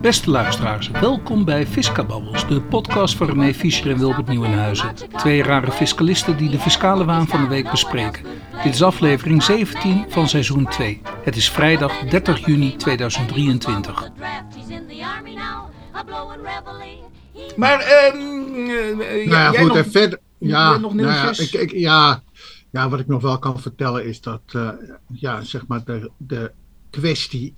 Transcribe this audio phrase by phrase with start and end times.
[0.00, 4.94] Beste luisteraars, welkom bij Fiscababbels, de podcast van René Fischer en Wilbert Nieuwenhuizen.
[5.16, 8.24] Twee rare fiscalisten die de fiscale waan van de week bespreken.
[8.62, 11.00] Dit is aflevering 17 van seizoen 2.
[11.22, 14.10] Het is vrijdag 30 juni 2023.
[17.56, 20.18] Maar, ehm uh, Nou ja, jij goed, nog, en verder.
[20.38, 22.22] Ja, nog nou ja, ik, ja,
[22.70, 24.68] ja, wat ik nog wel kan vertellen is dat, eh,
[25.12, 26.52] ja, zeg maar, de, de
[26.90, 27.54] kwestie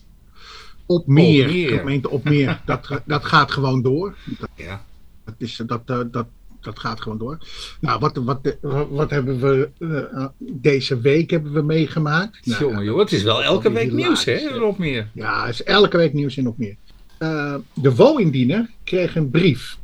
[0.87, 4.15] op meer, gemeente op meer, dat, dat gaat gewoon door.
[4.39, 4.85] Dat, Ja.
[5.25, 6.27] dat, is, dat, eh, dat,
[6.61, 7.39] dat gaat gewoon door.
[7.81, 8.57] Nou, wat, wat,
[8.91, 12.47] wat hebben we eh, deze week hebben we meegemaakt?
[12.47, 14.49] Nou, Jongen, joh, het is wel elke week nieuws, hè.
[14.49, 15.09] Rob Meer.
[15.15, 16.77] Ja, is elke week nieuws en nog meer.
[17.19, 19.79] Eh, de WO-indiener kreeg een brief.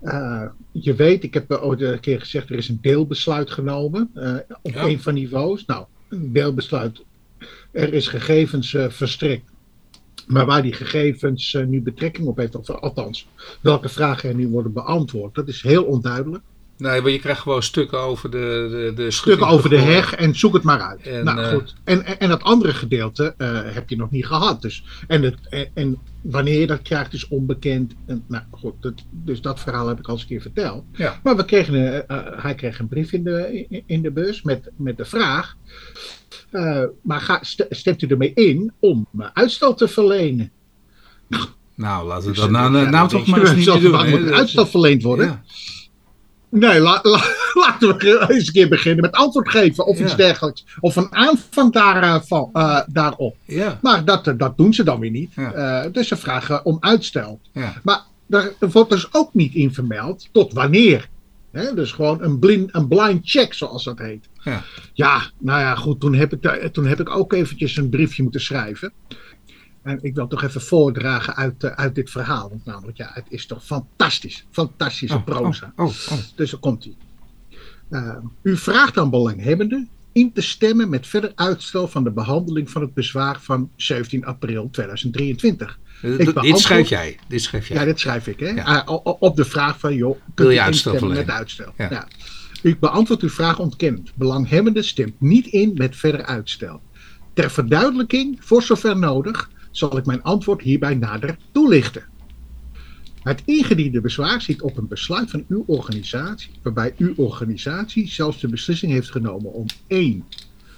[0.00, 4.34] Eh, je weet, ik heb ooit een keer gezegd, er is een deelbesluit genomen eh,
[4.62, 4.82] op Ja.
[4.82, 5.64] een van niveaus.
[5.66, 7.02] Nou, een deelbesluit,
[7.70, 9.50] er is gegevens eh, verstrekt.
[10.28, 13.26] Maar waar die gegevens eh, nu betrekking op heeft, of althans,
[13.60, 16.42] welke vragen er nu worden beantwoord, dat is heel onduidelijk.
[16.78, 20.34] Nee, maar je krijgt gewoon stukken over de, de, de Stukken over de heg en
[20.34, 21.02] zoek het maar uit.
[21.02, 21.74] En, nou eh, goed.
[21.84, 24.62] En, en, en dat andere gedeelte eh, heb je nog niet gehad.
[24.62, 25.98] Dus, en, het, en, en
[26.30, 27.94] wanneer je dat krijgt is onbekend.
[28.06, 30.84] En, nou goed, dat, dus dat verhaal heb ik al eens een keer verteld.
[30.92, 31.20] Ja.
[31.22, 34.10] Maar we kregen, een- eh, eh, hij kreeg een brief in de, in, in de
[34.10, 35.56] bus met, met de vraag.
[36.50, 40.50] eh, maar ga, st- stemt u ermee in om uitstel te verlenen?
[41.74, 44.10] Nou, laten we Dus, dat nou, nou toch maar eens niet er doen.
[44.10, 45.26] moet uitstel verleend worden?
[45.26, 45.42] Ja.
[46.50, 47.24] Nee, la- la-
[47.66, 50.64] laten we eens een keer beginnen met antwoord geven of iets dergelijks.
[50.80, 53.36] Of een aanvang daarvan, eh, daarop.
[53.44, 55.32] Ja, Maar dat, eh, dat doen ze dan weer niet.
[55.36, 55.52] Ja.
[55.52, 57.40] Eh, dus ze vragen om uitstel.
[57.82, 61.08] Maar daar wordt dus ook niet in vermeld tot wanneer.
[61.52, 64.28] Hè, dus gewoon een, blind, een blind check, zoals dat heet.
[64.42, 64.62] Ja.
[64.92, 66.00] Ja, nou ja, goed.
[66.00, 68.92] Toen heb, ik, daar- toen heb ik ook eventjes een briefje moeten schrijven.
[69.88, 72.48] En ik wil toch even voordragen uit, eh, uit dit verhaal.
[72.48, 74.46] Want namelijk, ja, het is toch fantastisch.
[74.50, 75.72] Fantastische Oh, proza.
[75.76, 76.18] Oh, oh, oh.
[76.36, 76.94] Dus daar komt hij.
[78.42, 82.94] u vraagt aan belanghebbenden in te stemmen met verder uitstel van de behandeling van het
[82.94, 85.78] bezwaar van 17 april 2023.
[86.02, 87.18] Eh, Ik Dit beantwoord- schrijf jij.
[87.28, 87.76] Dit schrijf jij.
[87.78, 88.40] Ja, dit schrijf ik.
[88.40, 88.48] Hè?
[88.48, 88.62] Ja.
[88.80, 91.72] Ah, op de vraag van, joh, kunt Wil je u uitstel instemmen met uitstel?
[91.76, 91.90] Ja.
[91.90, 92.08] Ja.
[92.62, 94.12] U beantwoordt uw vraag ontkennend.
[94.14, 96.80] Belanghebbende stemt niet in met verder uitstel.
[97.34, 102.04] Ter verduidelijking, voor zover nodig, zal ik mijn antwoord hierbij nader toelichten.
[103.22, 108.48] Het ingediende bezwaar ziet op een besluit van uw organisatie, waarbij uw organisatie zelfs de
[108.48, 110.24] beslissing heeft genomen om 1.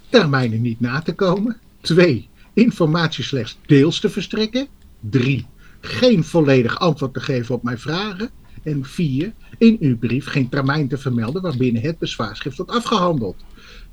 [0.09, 2.29] termijnen niet na te komen, 2.
[2.53, 4.67] informatie slechts deels te verstrekken,
[4.99, 5.45] 3.
[5.79, 8.29] geen volledig antwoord te geven op mijn vragen
[8.63, 9.33] en 4.
[9.57, 13.35] in uw brief geen termijn te vermelden waarbinnen het bezwaarschrift wordt afgehandeld.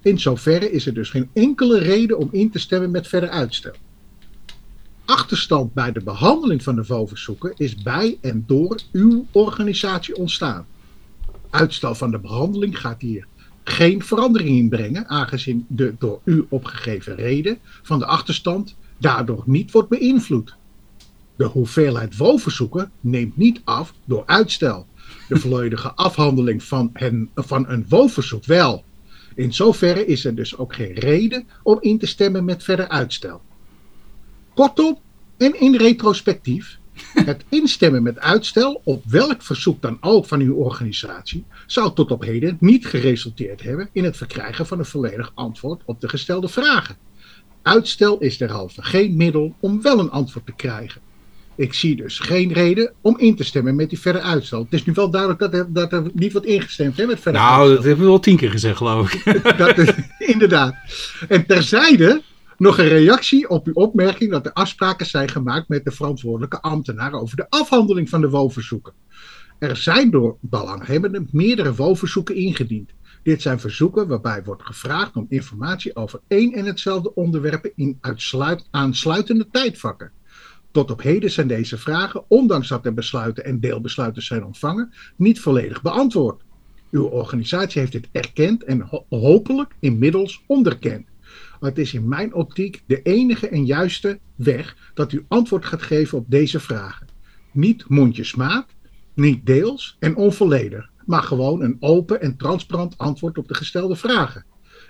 [0.03, 3.75] In zoverre is er dus geen enkele reden om in te stemmen met verder uitstel.
[5.28, 10.66] Achterstand bij de behandeling van de VO-verzoeken is bij en door uw organisatie ontstaan.
[11.50, 13.27] Uitstel van de behandeling gaat hier
[13.65, 19.71] geen verandering in brengen, aangezien de door u opgegeven reden van de achterstand daardoor niet
[19.71, 20.56] wordt beïnvloed.
[21.37, 24.87] De hoeveelheid WO-verzoeken neemt niet af door uitstel.
[25.28, 28.84] De volledige afhandeling van, hen, van een WO-verzoek wel.
[29.34, 33.41] In zoverre is er dus ook geen reden om in te stemmen met verder uitstel.
[34.55, 34.99] Kortom,
[35.38, 36.78] en in retrospectief,
[37.15, 42.22] het instemmen met uitstel op welk verzoek dan ook van uw organisatie zou tot op
[42.22, 46.97] heden niet geresulteerd hebben in het verkrijgen van een volledig antwoord op de gestelde vragen.
[47.62, 51.00] Uitstel is derhalve geen middel om wel een antwoord te krijgen.
[51.54, 54.62] Ik zie dus geen reden om in te stemmen met die verder uitstel.
[54.62, 57.41] Het is nu wel duidelijk dat er, dat er niet wordt ingestemd hè, met verder
[57.41, 57.77] Nou, uitstel.
[57.77, 59.59] dat hebben we wel tien keer gezegd, geloof ik.
[59.59, 59.91] Dat is,
[60.32, 60.75] inderdaad.
[61.28, 62.22] En terzijde
[62.59, 67.13] nog een reactie op uw opmerking dat er afspraken zijn gemaakt met de verantwoordelijke ambtenaar
[67.13, 68.93] over de afhandeling van de WO-verzoeken.
[69.59, 72.91] Er zijn door belanghebbenden meerdere WO-verzoeken ingediend.
[73.23, 78.69] Dit zijn verzoeken waarbij wordt gevraagd om informatie over één en hetzelfde onderwerp in uitsluit,
[78.71, 80.13] aansluitende tijdvakken.
[80.71, 85.41] Tot op heden zijn deze vragen, ondanks dat er besluiten en deelbesluiten zijn ontvangen, niet
[85.41, 86.43] volledig beantwoord.
[86.91, 91.07] Uw organisatie heeft dit erkend en ho- hopelijk inmiddels onderkend.
[91.60, 95.83] Maar het is in mijn optiek de enige en juiste weg dat u antwoord gaat
[95.83, 97.07] geven op deze vragen.
[97.53, 98.66] Niet mondjesmaat,
[99.15, 104.45] niet deels en onvolledig, maar gewoon een open en transparant antwoord op de gestelde vragen.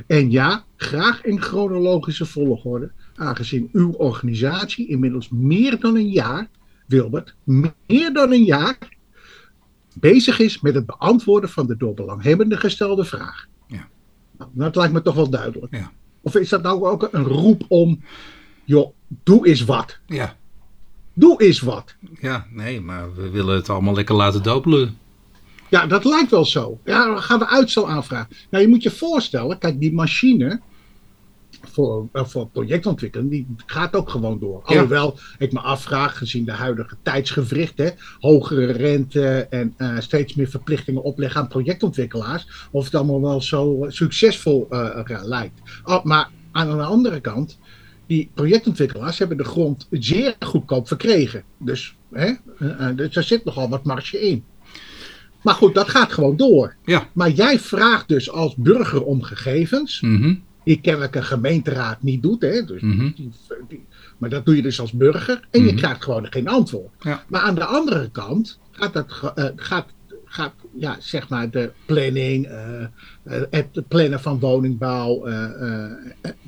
[0.07, 6.49] En ja, graag in chronologische volgorde, aangezien uw organisatie inmiddels meer dan een jaar,
[6.87, 7.35] Wilbert,
[7.87, 8.97] meer dan een jaar
[9.95, 13.47] bezig is met het beantwoorden van de door belanghebbenden gestelde vraag.
[13.67, 13.89] Ja.
[14.39, 15.75] Nou, dat lijkt me toch wel duidelijk.
[15.75, 15.93] Ja.
[16.29, 18.01] Of is dat nou ook een roep om,
[18.65, 18.95] joh,
[19.25, 19.99] doe eens wat.
[20.07, 20.37] Ja.
[21.15, 21.95] Doe eens wat.
[22.21, 24.99] Ja, nee, maar we willen het allemaal lekker laten doopelen.
[25.69, 26.81] Ja, dat lijkt wel zo.
[26.85, 28.37] Ja, dan gaan we uitstel aanvragen.
[28.51, 30.61] Nou, je moet je voorstellen, kijk, die machine
[31.79, 34.63] voor, uh, voor projectontwikkeling, die gaat ook gewoon door.
[34.67, 34.75] Ja.
[34.75, 37.89] Alhoewel ik me afvraag, gezien de huidige tijdsgevricht, hè,
[38.19, 43.85] hogere rente en eh, steeds meer verplichtingen opleggen aan projectontwikkelaars, of het allemaal wel zo
[43.85, 45.61] eh, succesvol eh, eh, lijkt.
[45.85, 47.59] Oh, maar aan de andere kant,
[48.07, 51.43] die projectontwikkelaars hebben de grond zeer goedkoop verkregen.
[51.59, 52.27] Dus, hè,
[52.59, 54.45] eh, eh, dus er zit nogal wat marge in.
[55.43, 56.77] Maar goed, dat gaat gewoon door.
[56.85, 57.09] Ja.
[57.13, 60.35] Maar jij vraagt dus als burger om gegevens, Mhm.
[60.69, 62.43] Die kennelijk een gemeenteraad niet doet.
[62.43, 62.65] Hè?
[62.65, 63.11] Dus Mhm.
[63.15, 63.31] die,
[63.69, 63.87] die-
[64.19, 65.77] maar dat doe je dus als burger en je Mhm.
[65.77, 66.91] krijgt gewoon geen antwoord.
[67.01, 67.25] Ja.
[67.29, 69.87] Maar aan de andere kant gaat, dat, eh, gaat,
[70.25, 75.27] gaat ja, zeg maar de planning, eh, het plannen van woningbouw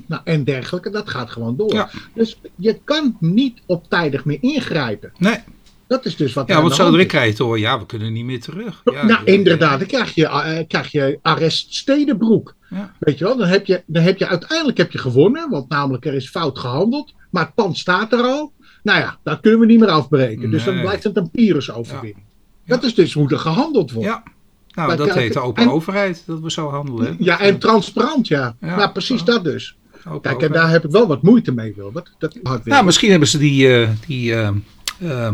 [0.05, 1.73] nou, en dergelijke, dat gaat gewoon door.
[1.73, 1.89] Ja.
[2.13, 5.11] Dus je kan niet op tijdig meer ingrijpen.
[5.17, 5.37] Nee,
[5.91, 7.03] Dat is dus wat ja, want de hand zodra is.
[7.03, 8.81] ik krijg je te horen, ja, we kunnen niet meer terug.
[8.83, 12.55] Ja, nou, inderdaad, dan krijg je, eh, krijg je arrest stedenbroek.
[12.69, 12.91] Ja.
[12.99, 16.05] Weet je wel, dan heb je, dan heb je uiteindelijk heb je gewonnen, want namelijk
[16.05, 18.53] er is fout gehandeld, maar het pand staat er al.
[18.83, 20.51] Nou ja, dat kunnen we niet meer afbreken.
[20.51, 22.25] Dus dan blijft het een Pyrrhus-overwinning.
[22.65, 24.09] Dat is dus hoe er gehandeld wordt.
[24.09, 24.23] Ja.
[24.71, 27.15] Nou, Maar dat kijk, heet de open en- overheid, dat we zo handelen.
[27.19, 28.55] Ja, en transparant, ja.
[28.61, 28.75] Ja.
[28.75, 29.75] nou, precies dat dus.
[30.07, 32.15] Open Kijk, en daar heb ik wel wat moeite mee, Wilbert.
[32.17, 35.31] Dat hard Nou, misschien hebben ze die, eh, die, eh,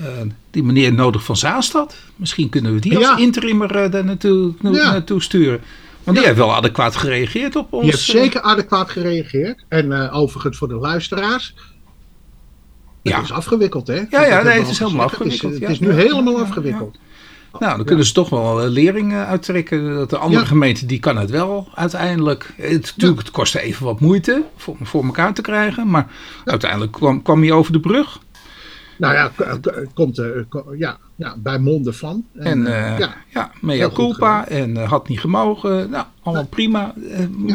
[0.00, 0.06] eh,
[0.50, 1.94] die meneer nodig van Zaanstad.
[2.16, 3.16] Misschien kunnen we die als Ja.
[3.16, 4.90] interimmer eh, daar naartoe, na- Ja.
[4.90, 5.60] naartoe sturen.
[6.04, 6.32] Want die Ja.
[6.34, 7.84] heeft wel adequaat gereageerd op ons.
[7.84, 9.64] Je hebt eh, zeker adequaat gereageerd.
[9.68, 11.54] En overigens voor de luisteraars.
[13.02, 13.20] Het Ja.
[13.22, 13.94] is afgewikkeld, hè?
[13.94, 15.24] ja, Dat hebben nee, het is helemaal gezegd.
[15.24, 15.68] Het is- afgewikkeld, Het ja.
[15.68, 16.98] is, nu Ja, helemaal ja, ja, afgewikkeld.
[17.58, 19.94] Nou, dan kunnen ze toch wel lering uittrekken.
[19.94, 20.46] Dat de andere Ja.
[20.48, 22.52] gemeente die kan het wel uiteindelijk.
[22.56, 25.90] Het, natuurlijk, het kostte even wat moeite voor, voor elkaar te krijgen.
[25.90, 26.06] Maar
[26.44, 28.18] uiteindelijk kwam, kwam hij over de brug.
[29.00, 29.30] Nou ja,
[29.94, 32.24] komt ko- ja, ja, bij monden van.
[32.38, 34.48] En eh, eh, ja, ja, mea culpa.
[34.48, 35.90] En eh, had niet gemogen.
[35.90, 36.94] Nou, allemaal prima.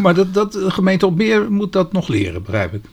[0.02, 2.84] Maar dat, dat, de gemeente Opmeer moet dat nog leren, begrijp ik.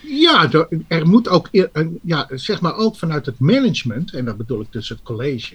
[0.00, 0.50] ja,
[0.88, 4.66] er, moet ook, een- ja, zeg maar ook vanuit het management, en dat bedoel ik
[4.72, 5.54] dus het college.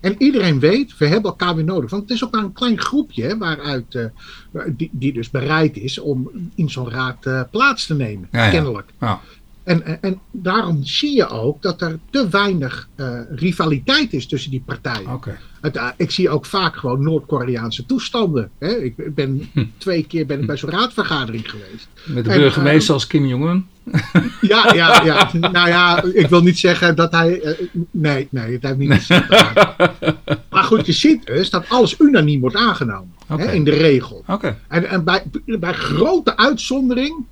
[0.00, 1.90] En iedereen weet, we hebben elkaar weer nodig.
[1.90, 4.10] Want het is ook maar een klein groepje hè, waaruit,
[4.50, 8.28] waar- die, die dus bereid is om in zo'n raad plaats te nemen.
[8.32, 8.50] Ja.
[8.50, 8.90] Kennelijk.
[9.00, 9.20] Ja.
[9.68, 14.62] En, en daarom zie je ook dat er te weinig eh, rivaliteit is tussen die
[14.66, 15.12] partijen.
[15.12, 15.38] Oké.
[15.60, 18.50] Het, eh, ik zie ook vaak gewoon Noord-Koreaanse toestanden.
[18.58, 18.68] Hè?
[18.76, 19.64] Ik ben Hm.
[19.78, 21.88] twee keer ben ik bij zo'n raadvergadering geweest.
[22.04, 23.66] Met de burgemeester als Kim Jong-un.
[24.40, 25.30] Ja, ja, ja.
[25.38, 27.40] nou ja, ik wil niet zeggen dat hij.
[27.40, 29.22] eh, nee, nee, het heeft niet zin.
[30.50, 33.12] Maar goed, je ziet dus dat alles unaniem wordt aangenomen.
[33.26, 34.24] Hè, in de regel.
[34.26, 34.58] Oké.
[34.68, 37.24] En, en bij, bij grote uitzondering,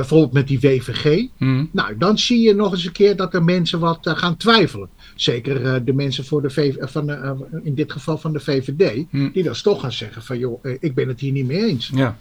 [0.00, 1.26] bijvoorbeeld met die WVG.
[1.36, 1.64] Hm.
[1.72, 4.88] Nou, dan zie je nog eens een keer dat er mensen wat eh, gaan twijfelen.
[5.14, 8.40] Zeker eh, de mensen voor de V, eh, van de, in dit geval van de
[8.40, 9.04] VVD.
[9.10, 9.30] Hm.
[9.32, 11.90] Die dan toch gaan zeggen van joh, ik ben het hier niet mee eens.
[11.94, 12.16] Ja.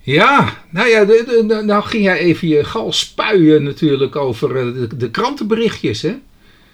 [0.00, 4.48] Ja, nou ja, de, de- de- nou ging jij even je gal spuien natuurlijk over
[4.48, 6.18] de, de krantenberichtjes, hè?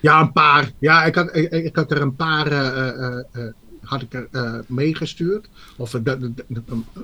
[0.01, 0.71] Ja, een paar.
[0.79, 2.47] Ja, ik had, ik, ik had er een paar
[3.83, 5.49] had ik er eh, meegestuurd.
[5.77, 5.97] Of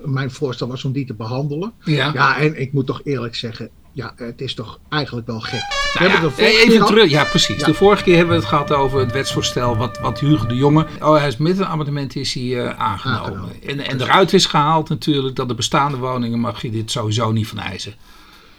[0.05, 1.73] mijn voorstel was om die te behandelen.
[1.83, 2.11] Ja.
[2.13, 5.59] Ja, en ik moet toch eerlijk zeggen, ja, het is toch eigenlijk wel gek.
[5.59, 7.09] We Nou hebben ja, de vorige even terug.
[7.09, 7.59] Ja, precies.
[7.59, 7.65] Ja.
[7.65, 10.85] De vorige keer hebben we het gehad over het wetsvoorstel wat, wat Hugo de Jonge...
[11.01, 13.21] Oh, hij is met een amendement is hij eh, aangenomen.
[13.21, 13.63] Aangenomen.
[13.65, 17.47] En, en eruit is gehaald natuurlijk dat de bestaande woningen mag je dit sowieso niet
[17.47, 17.93] van eisen.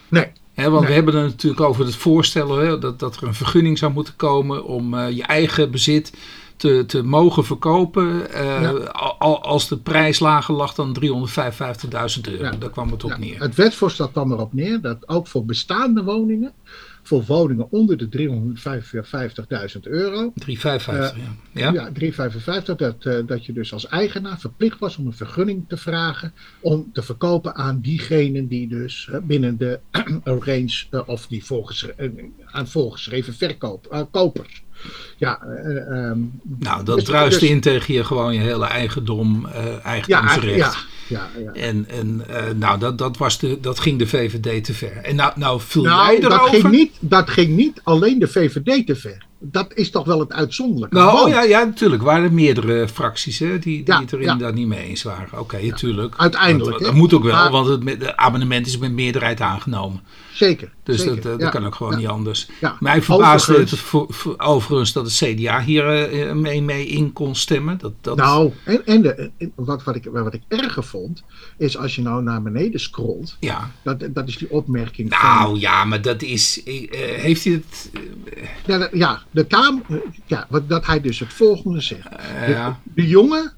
[0.08, 3.92] Nee, want we hebben het natuurlijk over het voorstellen dat, dat er een vergunning zou
[3.92, 6.12] moeten komen om eh, je eigen bezit
[6.60, 8.30] te, te mogen verkopen.
[8.32, 8.70] eh, Ja.
[9.18, 12.44] al, als de prijs lager lag dan 355.000 euro.
[12.44, 12.50] Ja.
[12.50, 13.40] Daar kwam het op Ja, neer.
[13.40, 16.52] Het wetsvoorstel kwam erop neer dat ook voor bestaande woningen,
[17.02, 21.22] voor woningen onder de 355.000 euro, 355, ja.
[21.52, 21.72] ja.
[21.72, 25.76] ja, 355, dat, eh, dat je dus als eigenaar verplicht was om een vergunning te
[25.76, 29.80] vragen om te verkopen aan diegenen die dus eh, binnen de
[30.24, 32.08] range eh, of die volgens, eh,
[32.46, 34.62] aan voorgeschreven verkoop, eh, kopers.
[35.16, 36.18] Ja, eh, ehm,
[36.58, 40.56] Nou, dat Dus- druist dus- in tegen je gewoon je hele eigendom, eh eigendomsrecht.
[41.08, 41.52] ja, ja, ja.
[41.60, 44.96] En, en eh, nou, dat, dat, was de, dat ging de VVD te ver.
[44.96, 46.48] En nou, nou viel jij Nou, dat erover?
[46.60, 49.24] ging, niet, dat ging niet alleen de VVD te ver.
[49.38, 50.96] dat is toch wel het uitzonderlijke.
[50.96, 52.02] Nou, Want oh ja, ja, natuurlijk.
[52.02, 54.34] waren er meerdere fracties hè, die, die Ja, het erin ja.
[54.34, 55.40] daar niet mee eens waren.
[55.40, 56.14] Oké, natuurlijk.
[56.16, 60.00] Uiteindelijk, Dat, dat moet ook wel, want het abonnement is met meerderheid aangenomen.
[60.32, 60.72] Zeker.
[60.82, 61.48] Dus zeker, dat, eh, dat ja.
[61.48, 61.98] kan ook gewoon Ja.
[61.98, 62.48] niet anders.
[62.60, 62.76] Ja.
[62.80, 63.80] Mij verbaasde Overigens- het
[64.16, 67.78] voor- overigens dat het CDA hier eh, mee, mee in kon stemmen.
[67.78, 71.22] Dat, dat, Nou, en, en de, en wat, wat, ik, wat ik erger vond,
[71.58, 73.70] is als je nou naar beneden scrolt, ja.
[73.82, 75.28] dat, dat is die opmerking van...
[75.28, 76.62] Nou ja, maar dat is.
[76.64, 77.90] eh, heeft hij het.
[78.66, 79.82] Ja, dat- ja, de Kamer,
[80.26, 82.08] ja, wat, dat hij dus het volgende zegt.
[82.08, 82.80] eh, De, ja.
[82.94, 83.50] de jongen, eh,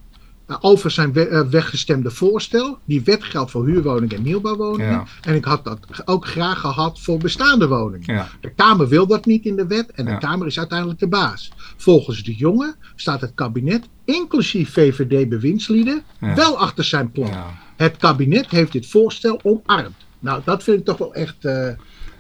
[0.60, 4.90] over zijn we- eh, weggestemde voorstel, die wet geldt voor huurwoningen en nieuwbouwwoningen.
[4.92, 5.04] Ja.
[5.22, 8.14] En ik had dat ook graag gehad voor bestaande woningen.
[8.14, 8.28] Ja.
[8.40, 10.12] De Kamer wil dat niet in de wet en Ja.
[10.12, 11.52] de Kamer is uiteindelijk de baas.
[11.76, 17.30] Volgens de jongen staat het kabinet, inclusief VVD-bewindslieden, wel achter zijn plan.
[17.76, 19.94] Het kabinet heeft dit voorstel omarmd.
[20.18, 21.44] Nou, dat vind ik toch wel echt.
[21.44, 21.68] eh,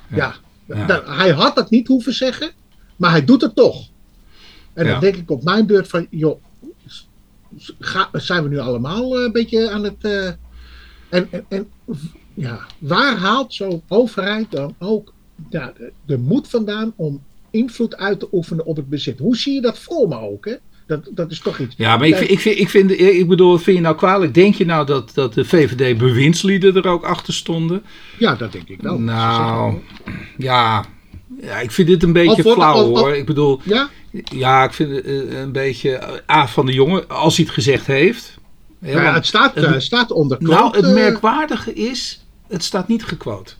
[0.08, 0.34] ja.
[0.86, 2.50] Da- hij had dat niet hoeven zeggen,
[2.96, 3.88] maar hij doet het toch.
[4.74, 6.42] En dan denk ik op mijn beurt van, joh,
[7.78, 9.96] ga- zijn we nu allemaal eh, een beetje aan het.
[10.00, 10.26] eh,
[11.08, 11.68] en, en, en
[12.34, 15.12] ja, waar haalt zo'n overheid dan ook
[15.50, 19.18] ja, de, de moed vandaan om invloed uit te oefenen op het bezit?
[19.18, 20.44] Hoe zie je dat voor me ook?
[20.44, 20.54] Hè?
[20.86, 21.74] Dat, dat is toch iets.
[21.76, 24.34] Ja, maar ik, vind- ik, vind, ik, vind, ik bedoel, vind je nou kwalijk?
[24.34, 27.82] Denk je nou dat, dat de VVD-bewindslieden er ook achter stonden?
[28.18, 28.98] Ja, dat denk ik wel.
[28.98, 29.78] Nou,
[30.38, 30.84] ja,
[31.42, 33.14] ja, ik vind dit een beetje flauw hoor.
[33.16, 33.88] Ik bedoel, Ja?
[34.24, 37.54] ja, ik vind het eh, een beetje eh, A van de jongen, als hij het
[37.54, 38.34] gezegd heeft.
[38.78, 42.88] Ja, het staat, het- eh, staat onder nou, quote, het eh, merkwaardige is, het staat
[42.88, 43.52] niet gequote.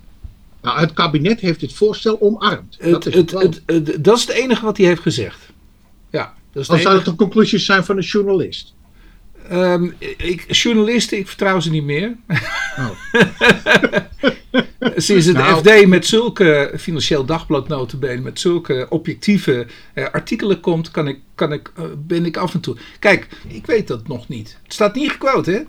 [0.62, 2.76] nou, het kabinet heeft dit voorstel omarmd.
[2.78, 5.38] Het, dat, is het, het het, het- dat is het enige wat hij heeft gezegd.
[6.10, 8.72] Ja, dat is het zou het de conclusies zijn van een journalist?
[9.49, 12.16] Ehm, ik, journalisten, ik vertrouw ze niet meer.
[12.78, 12.90] Oh.
[14.96, 15.58] Sinds het Nou.
[15.58, 21.52] FD met zulke, Financieel Dagblad notabene, met zulke objectieve eh, artikelen komt, kan ik, kan
[21.52, 22.76] ik, eh, ben ik af en toe...
[22.99, 24.58] Kijk, ik weet dat nog niet.
[24.62, 25.61] Het staat niet gequote, hè?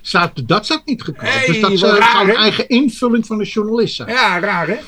[0.00, 1.32] Staat, dat staat niet gekomen.
[1.32, 4.08] Hey, dus dat zou een eigen invulling van een journalist zijn.
[4.08, 4.78] Ja, raar, hè?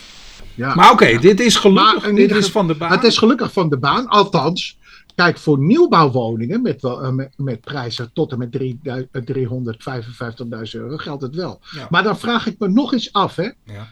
[0.55, 0.75] Ja.
[0.75, 2.91] Maar oké, dit is gelukkig, Maar dit is van de baan.
[2.91, 4.09] Het is gelukkig van de baan.
[4.09, 4.79] Althans,
[5.15, 8.95] kijk, voor nieuwbouwwoningen met, eh, met, met prijzen tot en met drie- eh,
[9.25, 11.61] 355.000 euro geldt het wel.
[11.75, 11.87] Ja.
[11.91, 13.51] Maar dan vraag ik me nog eens af, hè.
[13.65, 13.89] Ja.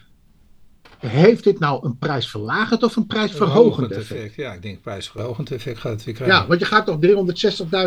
[0.98, 4.34] Heeft dit nou een prijsverlagend of een prijsverhogend effect?
[4.34, 6.36] Ja, ik denk prijsverhogend effect gaat het weer krijgen.
[6.36, 6.98] Ja, want je gaat toch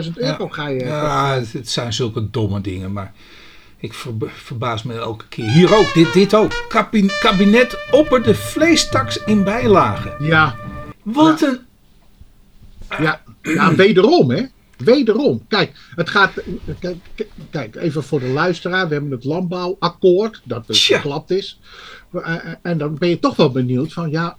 [0.06, 0.80] 360.000 euro ga je...
[0.86, 3.14] Ja, het, het zijn zulke domme dingen, maar
[3.78, 5.50] ik verba- verbaas me elke keer.
[5.50, 6.66] Hier ook, dit, dit ook.
[6.70, 10.26] Kabi- kabinet opperde vleestaks in bijlagen.
[10.26, 10.56] ja,
[11.04, 11.60] Wat een...
[13.00, 13.22] Ja,
[13.54, 14.46] ja, wederom hè.
[14.78, 15.46] Wederom.
[15.48, 16.32] Kijk, het gaat.
[16.80, 16.98] Kijk,
[17.50, 18.88] kijk, even voor de luisteraar.
[18.88, 20.42] We hebben het landbouwakkoord.
[20.44, 20.98] Dat dus Tja.
[21.00, 21.60] geklapt is.
[22.14, 24.38] Eh, eh, En dan ben je toch wel benieuwd van ja,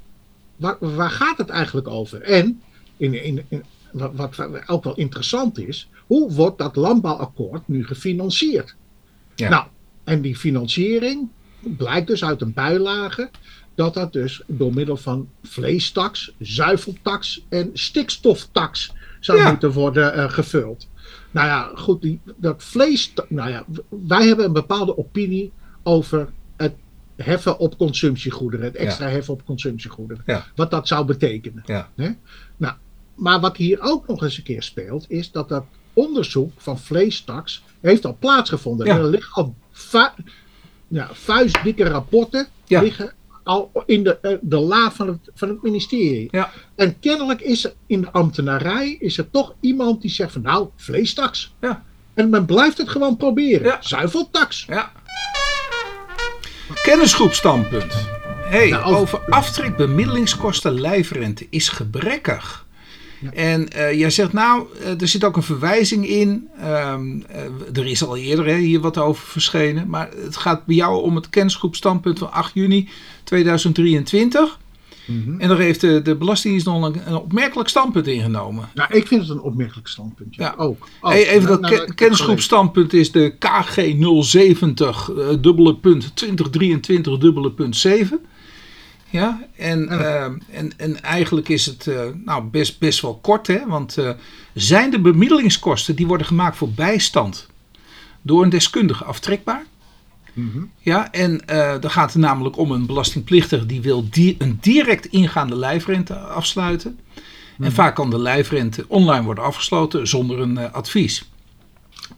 [0.57, 2.23] waar, waar gaat het eigenlijk over?
[2.23, 2.63] En
[2.97, 8.75] in, in, in, wat, wat ook wel interessant is, hoe wordt dat landbouwakkoord nu gefinancierd?
[9.35, 9.49] Ja.
[9.49, 9.67] Nou,
[10.05, 11.29] en die financiering
[11.61, 13.31] blijkt dus uit een bijlage
[13.75, 18.93] dat dat dus door middel van vleestaks, zuiveltaks en stikstoftaks
[19.27, 19.51] zou Ja.
[19.51, 20.89] moeten worden eh, gevuld.
[21.31, 23.13] Nou ja, goed, die, dat vlees.
[23.29, 25.53] Nou ja, wij hebben een bepaalde opinie
[25.83, 26.75] over het
[27.17, 30.23] heffen op consumptiegoederen, het extra heffen op consumptiegoederen.
[30.27, 30.47] Ja.
[30.55, 31.63] Wat dat zou betekenen.
[31.67, 31.89] Ja.
[31.97, 32.11] Hè?
[32.57, 32.75] Nou,
[33.15, 37.63] maar wat hier ook nog eens een keer speelt, is dat dat onderzoek van vleestaks
[37.81, 38.87] heeft al plaatsgevonden.
[38.87, 38.97] Ja.
[38.97, 40.23] Er liggen al vu-
[40.89, 43.13] ja, vuistdikke rapporten liggen
[43.47, 46.29] al in de, eh, de la van het, van het ministerie.
[46.31, 46.51] Ja.
[46.75, 50.69] En kennelijk is er in de ambtenarij is er toch iemand die zegt van nou,
[50.77, 51.55] vleestaks.
[51.61, 51.85] Ja.
[52.15, 53.67] En men blijft het gewoon proberen.
[53.67, 53.77] Ja.
[53.81, 54.65] Zuiveltaks.
[54.69, 54.93] Ja.
[56.83, 57.95] Kennisgroep standpunt.
[58.45, 62.66] Hey, Nou, over- over aftrek bemiddelingskosten lijfrente is gebrekkig.
[63.21, 63.31] Ja.
[63.33, 66.49] En eh, jij zegt nou, eh, er zit ook een verwijzing in.
[66.61, 67.41] Ehm, eh,
[67.75, 69.89] er is al eerder hè, hier wat over verschenen.
[69.89, 72.89] Maar het gaat bij jou om het kennisgroep standpunt van 8 juni
[73.25, 74.59] 2023.
[75.07, 75.41] Mhm.
[75.41, 78.69] En daar heeft de, de Belastingdienst nog een, een opmerkelijk standpunt ingenomen.
[78.75, 80.35] Nou, ik vind het een opmerkelijk standpunt.
[80.35, 80.55] Ja, Ja.
[80.65, 80.89] ook.
[81.01, 82.45] Hey, even Nou, dat nou, ke- ik heb kennisgroep gelezen.
[82.51, 83.95] standpunt is de KG
[84.25, 88.21] 070 eh, dubbele punt 2023 dubbele punt 7.
[89.17, 93.67] Ja, en, eh, en, en eigenlijk is het eh, nou best, best wel kort, hè?
[93.67, 94.11] want eh,
[94.55, 97.47] zijn de bemiddelingskosten die worden gemaakt voor bijstand
[98.23, 99.65] door een deskundige aftrekbaar?
[100.33, 100.59] Mhm.
[100.81, 105.07] Ja, en eh dan gaat het namelijk om een belastingplichtige die wil di- een direct
[105.07, 106.99] ingaande lijfrente afsluiten.
[107.59, 111.31] En vaak kan de lijfrente online worden afgesloten zonder een advies.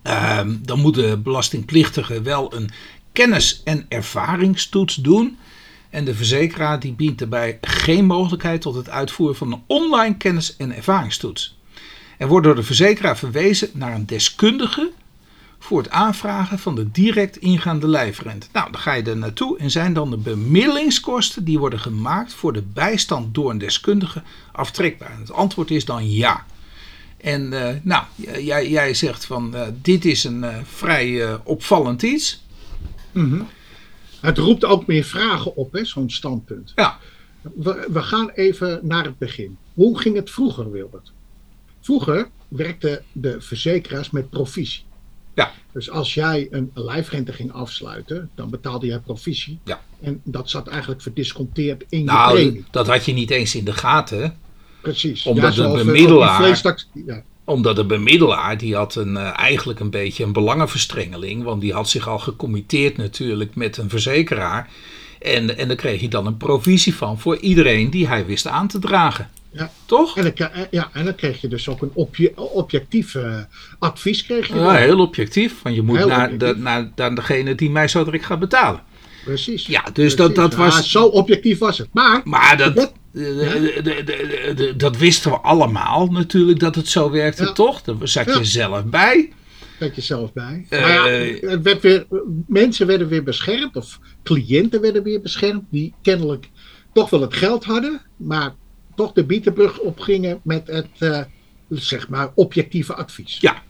[0.02, 2.70] Ehm, dan moet de belastingplichtige wel een
[3.12, 5.36] kennis- en ervaringstoets doen.
[5.90, 10.56] En de verzekeraar die biedt daarbij geen mogelijkheid tot het uitvoeren van een online kennis-
[10.56, 11.56] en ervaringstoets.
[12.18, 14.90] Er wordt door de verzekeraar verwezen naar een deskundige
[15.58, 18.46] voor het aanvragen van de direct ingaande lijfrente.
[18.52, 22.52] Nou, dan ga je er naartoe en zijn dan de bemiddelingskosten die worden gemaakt voor
[22.52, 25.18] de bijstand door een deskundige aftrekbaar.
[25.18, 26.44] Het antwoord is dan ja.
[27.16, 28.04] En uh, nou,
[28.38, 32.42] jij, jij zegt van uh, dit is een uh, vrij opvallend iets.
[33.12, 33.46] Mm.
[34.20, 36.72] Het roept ook meer vragen op, zo'n standpunt.
[36.74, 36.98] Ja.
[37.40, 39.56] We, we, gaan even naar het begin.
[39.74, 41.12] Hoe ging het vroeger, Wilbert?
[41.80, 44.82] Vroeger werkten de verzekeraars met provisie.
[45.34, 45.52] Ja.
[45.72, 49.58] Dus als jij een lijfrente ging afsluiten, dan betaalde jij provisie.
[49.64, 49.80] Ja.
[50.00, 52.64] En dat zat eigenlijk verdisconteerd in nou, je premie.
[52.70, 54.38] Dat had je niet eens in de gaten.
[54.80, 55.26] Precies.
[55.26, 56.62] Omdat ja, de bemiddelaar.
[57.06, 57.22] Ja.
[57.48, 61.42] Omdat de bemiddelaar, die had een, uh, eigenlijk een beetje een belangenverstrengeling.
[61.42, 64.68] Want die had zich al gecommitteerd natuurlijk met een verzekeraar.
[65.18, 68.68] En, en daar kreeg hij dan een provisie van voor iedereen die hij wist aan
[68.68, 69.30] te dragen.
[69.52, 69.70] Ja.
[69.86, 70.16] Toch?
[70.16, 73.36] En dan, ja, en dan kreeg je dus ook een obje, objectief uh,
[73.78, 74.24] advies.
[74.24, 74.74] Kreeg je ja, dan.
[74.74, 75.62] heel objectief.
[75.62, 78.82] Want je moet Heel naar, de, naar, naar degene die mij zo direct gaat betalen.
[79.24, 79.66] Precies.
[79.66, 80.16] Ja, dus Precies.
[80.16, 80.90] dat, dat Ja, was.
[80.90, 81.88] zo objectief was het.
[81.92, 82.92] Maar, Maar dat, dat-
[83.24, 87.52] de- de- de- de- dat wisten we allemaal natuurlijk dat het zo werkte, Ja.
[87.52, 87.82] toch?
[87.82, 88.38] Daar zat Ja.
[88.38, 89.32] je zelf bij.
[89.78, 90.66] kijk je zelf bij.
[90.68, 92.06] Eh, maar ja, het werd weer,
[92.46, 96.48] mensen werden weer beschermd, of cliënten werden weer beschermd, die kennelijk
[96.92, 98.54] toch wel het geld hadden, maar
[98.96, 101.20] toch de bietenbrug opgingen met het, eh,
[101.68, 103.38] zeg maar, objectieve advies.
[103.40, 103.62] Ja.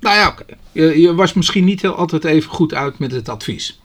[0.00, 0.44] Nou ja, oké.
[0.72, 3.80] Je, je was misschien niet heel altijd even goed uit met het advies.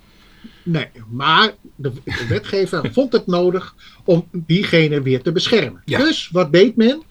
[0.64, 5.82] Nee, maar de, de wetgever vond het nodig om diegene weer te beschermen.
[5.86, 5.98] Ja.
[5.98, 7.02] Dus wat deed men?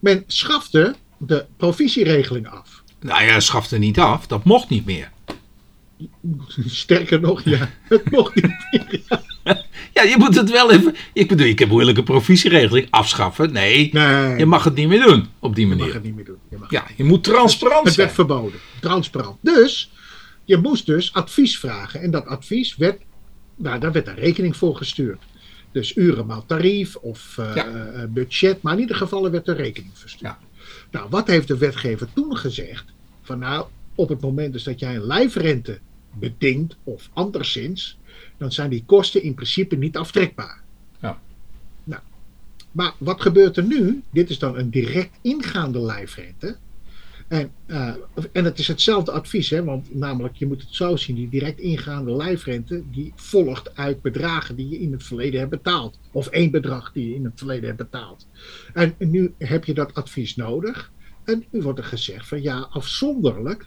[0.00, 2.82] Men schafte de provisieregeling af.
[3.00, 4.26] Nou ja, schafte niet af.
[4.26, 5.10] Dat mocht niet meer.
[6.66, 9.00] Sterker nog, ja, het mocht niet meer.
[9.94, 10.94] Ja, je moet het wel even.
[11.12, 13.52] Ik bedoel, ik heb moeilijke provisieregeling afschaffen.
[13.52, 15.94] Nee, Nee, je mag het niet meer doen op die je mag manier.
[15.94, 16.38] het niet meer doen.
[16.50, 18.06] Je mag Ja, je moet transparant Het zijn.
[18.06, 18.58] werd verboden.
[18.80, 19.36] Transparant.
[19.40, 19.90] Dus,
[20.48, 22.00] je moest dus advies vragen.
[22.00, 23.02] En dat advies werd,
[23.56, 25.22] nou, daar werd een rekening voor gestuurd.
[25.72, 27.66] Dus uren maal tarief of eh, Ja.
[27.66, 28.62] eh, budget.
[28.62, 30.22] Maar in ieder geval er werd een rekening verstuurd.
[30.22, 30.38] Ja.
[30.90, 32.84] Nou, wat heeft de wetgever toen gezegd?
[33.22, 35.78] Van nou, op het moment dus dat jij een lijfrente
[36.18, 37.98] bedingt of anderszins,
[38.36, 40.62] dan zijn die kosten in principe niet aftrekbaar.
[41.00, 41.20] Ja.
[41.84, 42.02] Nou,
[42.72, 44.02] maar wat gebeurt er nu?
[44.10, 46.56] Dit is dan een direct ingaande lijfrente.
[47.28, 47.94] En, eh,
[48.32, 51.58] en het is hetzelfde advies, hè, want namelijk je moet het zo zien, die direct
[51.58, 55.98] ingaande lijfrente, die volgt uit bedragen die je in het verleden hebt betaald.
[56.12, 58.26] Of één bedrag die je in het verleden hebt betaald.
[58.72, 60.90] En nu heb je dat advies nodig.
[61.24, 63.66] En nu wordt er gezegd van ja, afzonderlijk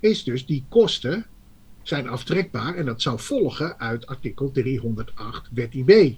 [0.00, 1.26] is dus die kosten
[1.82, 6.14] zijn aftrekbaar en dat zou volgen uit artikel 308 wet IB.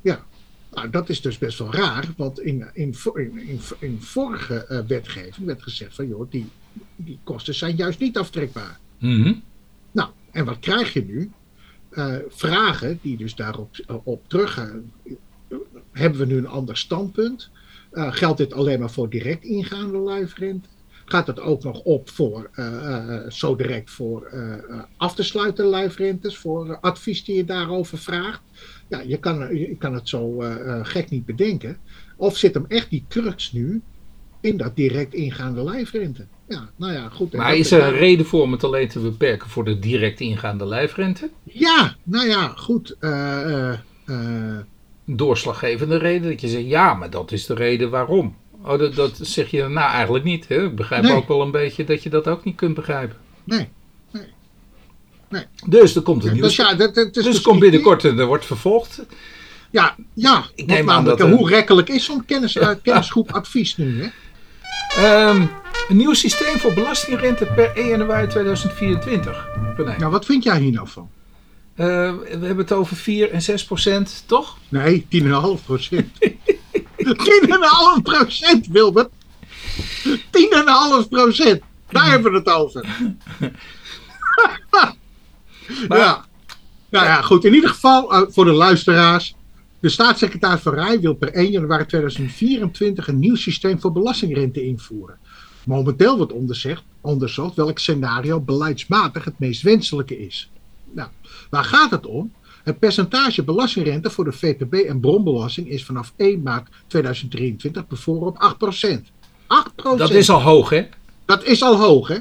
[0.00, 0.26] Ja.
[0.70, 2.94] Nou, dat is dus best wel raar, want in, in,
[3.78, 6.46] in, vorige eh, wetgeving werd gezegd van joh, die,
[6.96, 8.78] die kosten zijn juist niet aftrekbaar.
[8.98, 9.34] Mhm.
[9.90, 11.30] Nou, en wat krijg je nu?
[11.88, 14.92] Eh, vragen die dus daarop eh, op teruggaan.
[15.92, 17.50] Hebben we nu een ander standpunt?
[17.92, 20.68] Geldt dit alleen maar voor direct ingaande lijfrente?
[21.08, 24.54] Gaat het ook nog op voor eh, eh, zo direct voor eh,
[24.96, 28.40] af te sluiten lijfrentes, voor advies die je daarover vraagt?
[28.88, 30.36] Ja, je kan, je kan het zo
[30.82, 31.76] gek niet bedenken.
[32.16, 33.82] Of zit hem echt die crux nu
[34.40, 36.26] in dat direct ingaande lijfrente?
[36.48, 37.32] Ja, nou ja, goed.
[37.32, 40.66] Maar is er een reden voor om het alleen te beperken voor de direct ingaande
[40.66, 41.30] lijfrente?
[41.42, 42.96] Ja, nou ja, goed.
[42.98, 43.78] Een
[45.16, 48.36] doorslaggevende reden dat je zegt ja, maar dat is de reden waarom.
[48.62, 50.48] Oh, dat, dat zeg je nou eigenlijk niet.
[50.48, 50.64] Hè?
[50.64, 51.12] Ik begrijp Nee.
[51.12, 53.16] ook wel een beetje dat je dat ook niet kunt begrijpen.
[53.44, 53.68] nee.
[55.66, 56.42] Dus er komt een nieuw.
[56.42, 59.02] Dus ja, dat, dat is dus dus het komt binnenkort en er wordt vervolgd.
[59.70, 60.44] Ja, ja.
[60.54, 64.02] Ik neem aan dat, eh, hoe rekkelijk is zo'n kennis, eh, kennisgroep advies nu?
[64.02, 64.08] Hè?
[64.96, 65.46] Ehm,
[65.88, 69.48] een nieuw systeem voor belastingrente per 1 januari 2024.
[69.76, 69.96] René.
[69.98, 71.10] Nou, wat vind jij hier nou van?
[71.74, 74.56] Eh, we hebben het over 4 en 6 procent, toch?
[74.68, 76.08] Nee, 10,5 procent.
[77.16, 79.10] 10,5 procent, Wilbert.
[80.30, 81.62] 10,5 procent.
[81.90, 82.84] Daar hebben we het over.
[85.88, 86.26] Maar- ja.
[86.90, 87.44] Nou ja, goed.
[87.44, 89.34] In ieder geval, eh, voor de luisteraars.
[89.80, 95.18] De staatssecretaris Van Rij wil per 1 januari 2024 een nieuw systeem voor belastingrente invoeren.
[95.64, 100.50] Momenteel wordt onderzocht, onderzocht welk scenario beleidsmatig het meest wenselijke is.
[100.92, 101.08] Nou,
[101.50, 102.32] waar gaat het om?
[102.68, 108.56] Het percentage belastingrente voor de VTB en bronbelasting is vanaf 1 maart 2023 bevoren op
[108.96, 109.10] 8%.
[109.94, 109.96] 8%.
[109.96, 110.86] Dat is al hoog, hè?
[111.24, 112.18] Dat is al hoog, hè?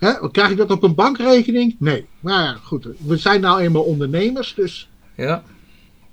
[0.00, 1.76] Ja, krijg ik dat op een bankrekening?
[1.78, 2.06] Nee.
[2.20, 5.42] Maar ja, goed, we zijn nou eenmaal ondernemers, dus Ja.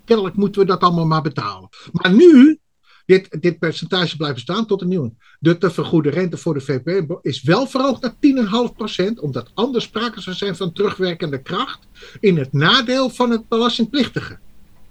[0.06, 1.70] kennelijk moeten we dat allemaal maar betalen.
[1.92, 2.60] Maar nu,
[3.06, 5.14] dit, dit percentage blijft staan tot een nieuwe.
[5.40, 10.22] De te vergoede rente voor de VPB is wel verhoogd naar 10,5%, omdat anders sprake
[10.22, 11.88] zou zijn van terugwerkende kracht
[12.20, 14.38] in het nadeel van het belastingplichtige.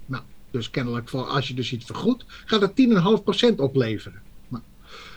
[0.07, 2.73] Nou, dus kennelijk, voor, als je dus iets vergoedt, gaat het
[3.53, 4.23] 10,5% opleveren.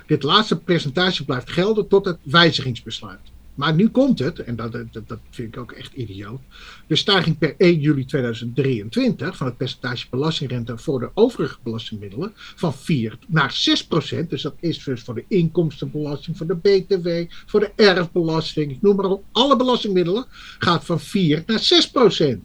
[0.05, 3.19] Dit laatste percentage blijft gelden tot het wijzigingsbesluit.
[3.55, 6.41] Maar nu komt het, en dat, dat, dat vind ik ook echt idioot.
[6.87, 12.73] De stijging per 1 juli 2023 van het percentage belastingrente voor de overige belastingmiddelen van
[12.73, 14.29] 4 naar 6 procent.
[14.29, 18.95] Dus dat is dus voor de inkomstenbelasting, voor de BTW, voor de erfbelasting, ik noem
[18.95, 19.23] maar op.
[19.31, 20.25] Alle belastingmiddelen
[20.59, 22.43] gaat van 4 naar 6 procent.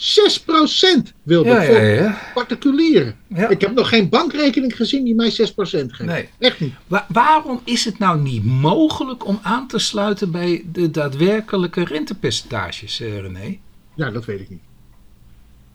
[0.00, 2.18] 6 procent wilde Ja, voor ja.
[2.34, 3.16] particulieren.
[3.48, 6.10] Ik heb nog geen bankrekening gezien die mij 6 procent geeft.
[6.10, 6.28] Nee.
[6.38, 6.72] Echt niet.
[6.86, 13.00] Wa- waarom is het nou niet mogelijk om aan te sluiten bij de daadwerkelijke rentepercentages,
[13.00, 13.58] eh, René?
[13.94, 14.62] Ja, dat weet ik niet.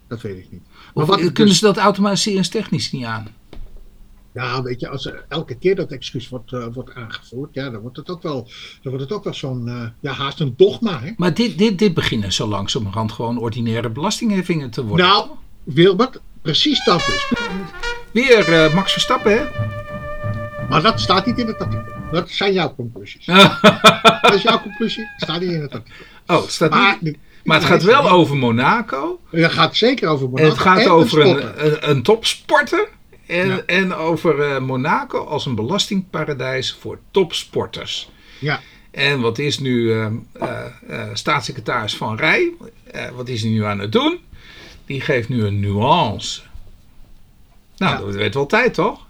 [0.08, 0.62] Dat weet ik niet.
[0.94, 3.28] Of wat kunnen dus- ze dat automatiseringstechnisch niet aan?
[4.36, 7.82] Ja, weet je, als er elke keer dat excuus wordt, eh, wordt aangevoerd, ja, dan
[7.82, 8.44] wordt het ook wel,
[8.82, 11.12] dan wordt het ook wel zo'n, eh, ja, haast een dogma, hè?
[11.18, 15.06] Maar dit, dit, dit beginnen zo langzamerhand gewoon ordinaire belastingheffingen te worden.
[15.06, 15.30] Nou,
[15.64, 17.32] Wilbert, precies dat dus.
[18.12, 19.44] Weer eh, Max Verstappen, hè?
[20.70, 21.94] Maar dat staat niet in het artikel.
[22.12, 23.26] Dat zijn jouw conclusies.
[24.22, 26.06] Dat is jouw conclusie, staat niet in het artikel.
[26.28, 27.18] oh, het staat Maar, niet...
[27.44, 29.20] Maar het gaat wel over Monaco.
[29.30, 32.90] Het gaat zeker over En Monaco het gaat en over een, een topsporter.
[33.28, 33.62] En, Ja.
[33.66, 38.10] en over eh, Monaco als een belastingparadijs voor topsporters.
[38.40, 38.60] Ja,
[38.92, 42.52] En wat is nu eh, eh, staatssecretaris Van Rij?
[43.16, 44.20] wat is hij nu aan het doen?
[44.86, 46.42] Die geeft nu een nuance.
[47.78, 48.06] Nou, Ja.
[48.06, 49.06] dat werd wel tijd, toch?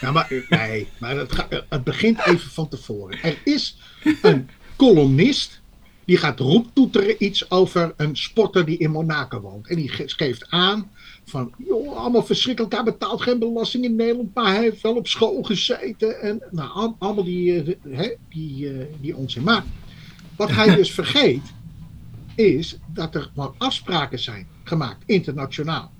[0.00, 3.22] ja maar, nee, maar het, het begint even van tevoren.
[3.22, 3.76] Er is
[4.22, 5.60] een columnist
[6.04, 9.66] die gaat roeptoeteren iets over een sporter die in Monaco woont.
[9.68, 10.90] En die ge- geeft aan
[11.26, 15.06] van, joh, allemaal verschrikkelijk, hij betaalt geen belasting in Nederland, maar hij heeft wel op
[15.06, 16.20] school gezeten.
[16.20, 19.42] En nou, al- allemaal die, hè, die, eh, die onzin.
[19.42, 19.64] Maar
[20.36, 21.42] wat hij dus vergeet,
[22.34, 25.90] is dat er gewoon afspraken zijn gemaakt, internationaal.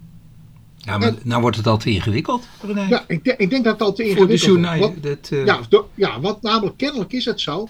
[0.76, 2.86] Ja, maar En- nou wordt het al te ingewikkeld, René.
[2.88, 4.94] Ja, ik, denk- ik denk dat het al te voor de ingewikkeld journaal.
[5.00, 7.68] Dat, eh, Ja, do- ja, want namelijk kennelijk is het zo.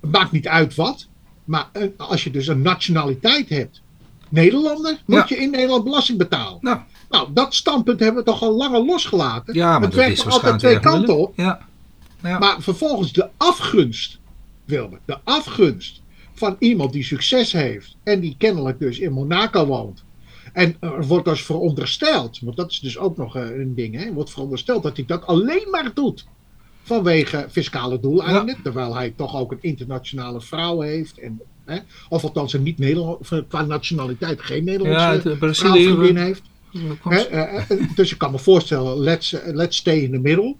[0.00, 1.06] Het maakt niet uit wat.
[1.44, 3.82] Maar als je dus een nationaliteit hebt.
[4.30, 5.36] Nederlander, moet Ja.
[5.36, 6.58] je in Nederland belasting betalen.
[6.60, 6.78] Nou,
[7.10, 9.54] Nou, dat standpunt hebben we toch al langer losgelaten.
[9.54, 11.32] ja, maar het werkt is altijd twee kanten op.
[11.36, 11.66] Ja.
[12.22, 12.38] ja.
[12.38, 14.18] Maar vervolgens de afgunst,
[14.64, 16.02] Wilbert, de afgunst
[16.34, 17.96] van iemand die succes heeft.
[18.02, 20.04] En die kennelijk dus in Monaco woont.
[20.52, 24.12] En er wordt dus verondersteld, want dat is dus ook nog eh, een ding, hè,
[24.12, 26.26] wordt verondersteld dat hij dat alleen maar doet
[26.82, 31.18] vanwege fiscale doeleinden, terwijl hij toch ook een internationale vrouw heeft.
[31.18, 36.18] En, hè, of althans een niet Nederland, qua nationaliteit geen ja, Nederlandse het, eh, Brazilië.
[36.18, 36.42] heeft.
[37.04, 40.56] Eh, eh, dus je kan me voorstellen, let's, eh, let's stay in the middle.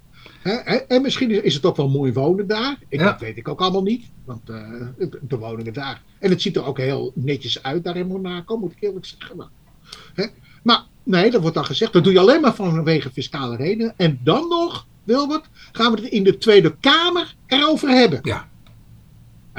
[0.89, 2.77] En misschien is, is het ook wel mooi wonen daar.
[2.89, 3.11] Ik, Ja.
[3.11, 4.05] Dat weet ik ook allemaal niet.
[4.25, 4.57] Want eh,
[5.21, 6.03] de woningen daar.
[6.19, 9.37] En het ziet er ook heel netjes uit daar in Monaco, moet ik eerlijk zeggen.
[9.37, 9.49] Maar,
[10.63, 11.93] maar nee, dat wordt dan gezegd.
[11.93, 13.95] Dat doe je alleen maar vanwege fiscale redenen.
[13.97, 18.19] En dan nog, Wilbert, gaan we het in de Tweede Kamer erover hebben.
[18.23, 18.49] Ja.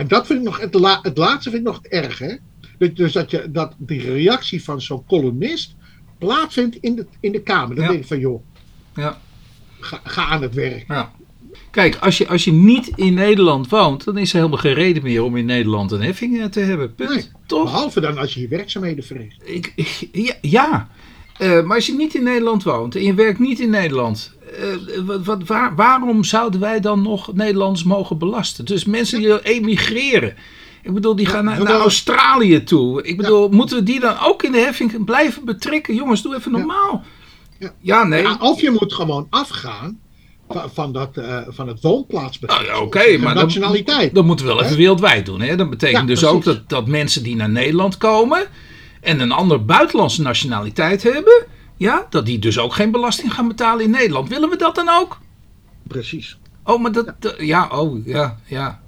[0.02, 2.36] En dat vind ik nog, het, la- het laatste vind ik nog het erg, hè?
[2.78, 5.76] Dat- Dus dat, je, dat die reactie van zo'n columnist
[6.18, 7.76] plaatsvindt in de, in de Kamer.
[7.76, 7.90] Dan Ja.
[7.90, 8.42] denk ik van, joh,
[8.96, 9.20] Ja.
[9.80, 10.86] ga, ga aan het werk.
[10.88, 11.12] Ja.
[11.72, 15.04] Kijk, als je, als je niet in Nederland woont, dan is er helemaal geen reden
[15.04, 16.96] meer om in Nederland een heffing eh, te hebben.
[16.96, 17.10] Punt.
[17.10, 17.24] Nee.
[17.46, 17.64] Toch?
[17.64, 19.42] Behalve dan als je je werkzaamheden verricht.
[19.46, 20.90] Ik, ik- ja, ja.
[21.41, 25.04] Eh, maar als je niet in Nederland woont en je werkt niet in Nederland, eh,
[25.06, 28.65] wat, wat, waar- waarom zouden wij dan nog Nederlanders mogen belasten?
[28.65, 30.36] Dus mensen die emigreren.
[30.84, 33.04] Ik bedoel, die gaan naar, Australië toe.
[33.04, 35.95] Ik bedoel, moeten we die dan ook in de heffing blijven betrekken?
[35.95, 37.04] Jongens, doe even normaal.
[37.60, 37.73] Ja.
[37.82, 38.39] Ja, nee.
[38.39, 39.99] Of je moet gewoon afgaan
[40.73, 42.62] van, dat, eh, van het woonplaatsbegrip.
[42.62, 44.15] Nou ja, Oké, maar dan, nationaliteit.
[44.15, 44.80] dat moeten we wel even Hè?
[44.80, 45.41] wereldwijd doen.
[45.41, 45.56] Hè?
[45.56, 48.47] Dat betekent Ja, dus ook dat, dat mensen die naar Nederland komen
[49.02, 51.46] en een andere buitenlandse nationaliteit hebben,
[51.78, 54.30] ja, dat die dus ook geen belasting gaan betalen in Nederland.
[54.30, 55.20] Willen we dat dan ook?
[55.88, 56.38] Precies.
[56.64, 58.82] Oh, maar dat, ja, oh, ja, ja.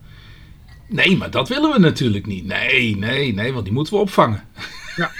[0.88, 2.46] Nee, maar dat willen we natuurlijk niet.
[2.46, 4.44] Nee, nee, nee, want die moeten we opvangen.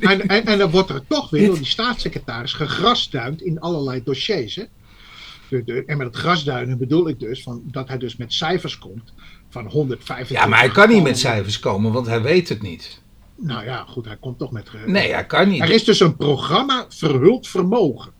[0.00, 4.54] En, en, en dan wordt er toch weer door die staatssecretaris gegrasduind in allerlei dossiers.
[4.54, 4.64] Hè?
[5.48, 8.78] De, de, en met het grasduinen bedoel ik dus van, dat hij dus met cijfers
[8.78, 9.12] komt
[9.48, 10.42] van 125.
[10.42, 13.00] Ja, maar hij kan niet met cijfers komen, want hij weet het niet.
[13.36, 14.70] Nou ja, goed, hij komt toch met.
[14.86, 15.62] Nee, hij kan niet.
[15.62, 18.12] Er is dus een programma verhuld vermogen.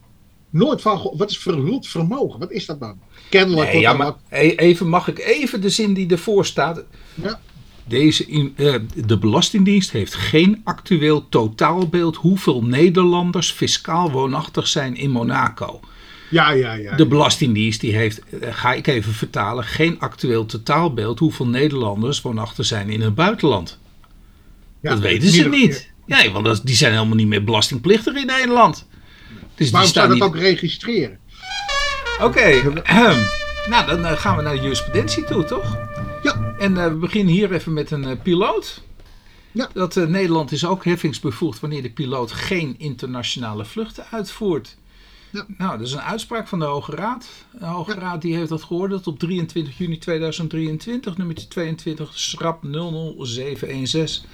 [0.51, 1.13] Nooit van.
[1.17, 2.41] Wat is verhuld vermogen?
[2.41, 2.99] Wat is dat dan?
[3.31, 6.85] Kennelijk Nee, ja, maar e- even, mag ik even de zin die ervoor staat?
[7.15, 7.41] Ja.
[7.85, 8.75] Deze in, eh,
[9.07, 15.81] de Belastingdienst heeft geen actueel totaalbeeld hoeveel Nederlanders fiscaal woonachtig zijn in Monaco.
[16.31, 16.97] Ja, ja, ja.
[16.97, 22.67] De Belastingdienst die heeft, eh, ga ik even vertalen, geen actueel totaalbeeld hoeveel Nederlanders woonachtig
[22.67, 23.79] zijn in het buitenland.
[24.87, 25.93] Ja, dat weten ze niet.
[26.07, 28.87] Nee, want dat- die zijn helemaal niet meer belastingplichtig in Nederland.
[29.55, 30.37] Dus Waarom zou staan dat niet...
[30.37, 31.19] ook registreren?
[32.23, 33.27] Oké, ehem.
[33.69, 35.77] nou dan eh, gaan we naar de jurisprudentie toe, toch?
[36.23, 36.55] Ja.
[36.59, 38.83] En eh, we beginnen hier even met een eh, piloot.
[39.53, 39.69] Ja.
[39.73, 44.77] Dat eh, Nederland is ook heffingsbevoegd wanneer de piloot geen internationale vluchten uitvoert.
[45.31, 45.47] Ja.
[45.59, 47.29] Nou, dat is een uitspraak van de Hoge Raad.
[47.59, 54.25] De Hoge Raad die heeft dat geoordeeld op 23 juni 2023, nummertje 22, schrap 00716.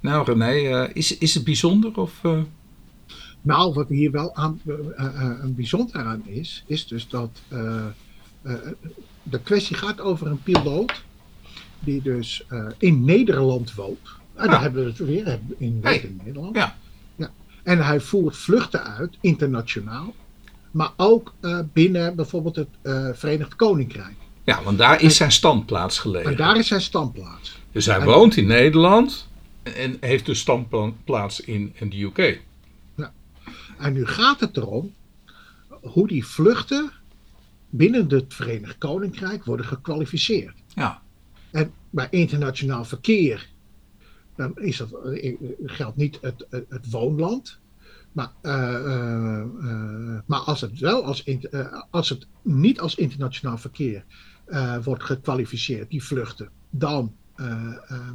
[0.00, 2.12] Nou René, eh, is, is het bijzonder of...
[2.22, 2.38] eh,
[3.42, 5.06] Nou, wat hier wel aan, eh,
[5.42, 7.42] een bijzonder aan is, is dus dat
[9.22, 11.02] de kwestie gaat over een piloot
[11.80, 12.44] die dus
[12.78, 14.08] in Nederland woont.
[14.34, 14.50] En Ja.
[14.50, 16.12] daar hebben we het weer in, Hey.
[16.24, 16.56] Nederland.
[16.56, 16.76] Ja.
[17.16, 17.30] Ja.
[17.62, 20.14] En hij voert vluchten uit, internationaal,
[20.70, 21.34] maar ook
[21.72, 22.68] binnen bijvoorbeeld het
[23.18, 24.14] Verenigd Koninkrijk.
[24.44, 26.30] ja, want daar is zijn standplaats gelegen.
[26.30, 27.58] En daar is zijn standplaats.
[27.72, 29.28] Dus hij En- woont in Nederland
[29.62, 32.42] en heeft dus standplaats in, in de UK.
[33.78, 34.94] En nu gaat het erom
[35.82, 36.90] hoe die vluchten
[37.70, 40.54] binnen het Verenigd Koninkrijk worden gekwalificeerd.
[40.74, 41.02] Ja,
[41.50, 43.48] En bij internationaal verkeer,
[44.36, 47.58] dan is dat, eh, geldt niet het, het, woonland.
[48.12, 53.58] Maar, eh, eh, eh, maar als het wel als, eh, als het niet als internationaal
[53.58, 54.04] verkeer
[54.44, 57.19] eh, wordt gekwalificeerd, die vluchten, dan eh, eh,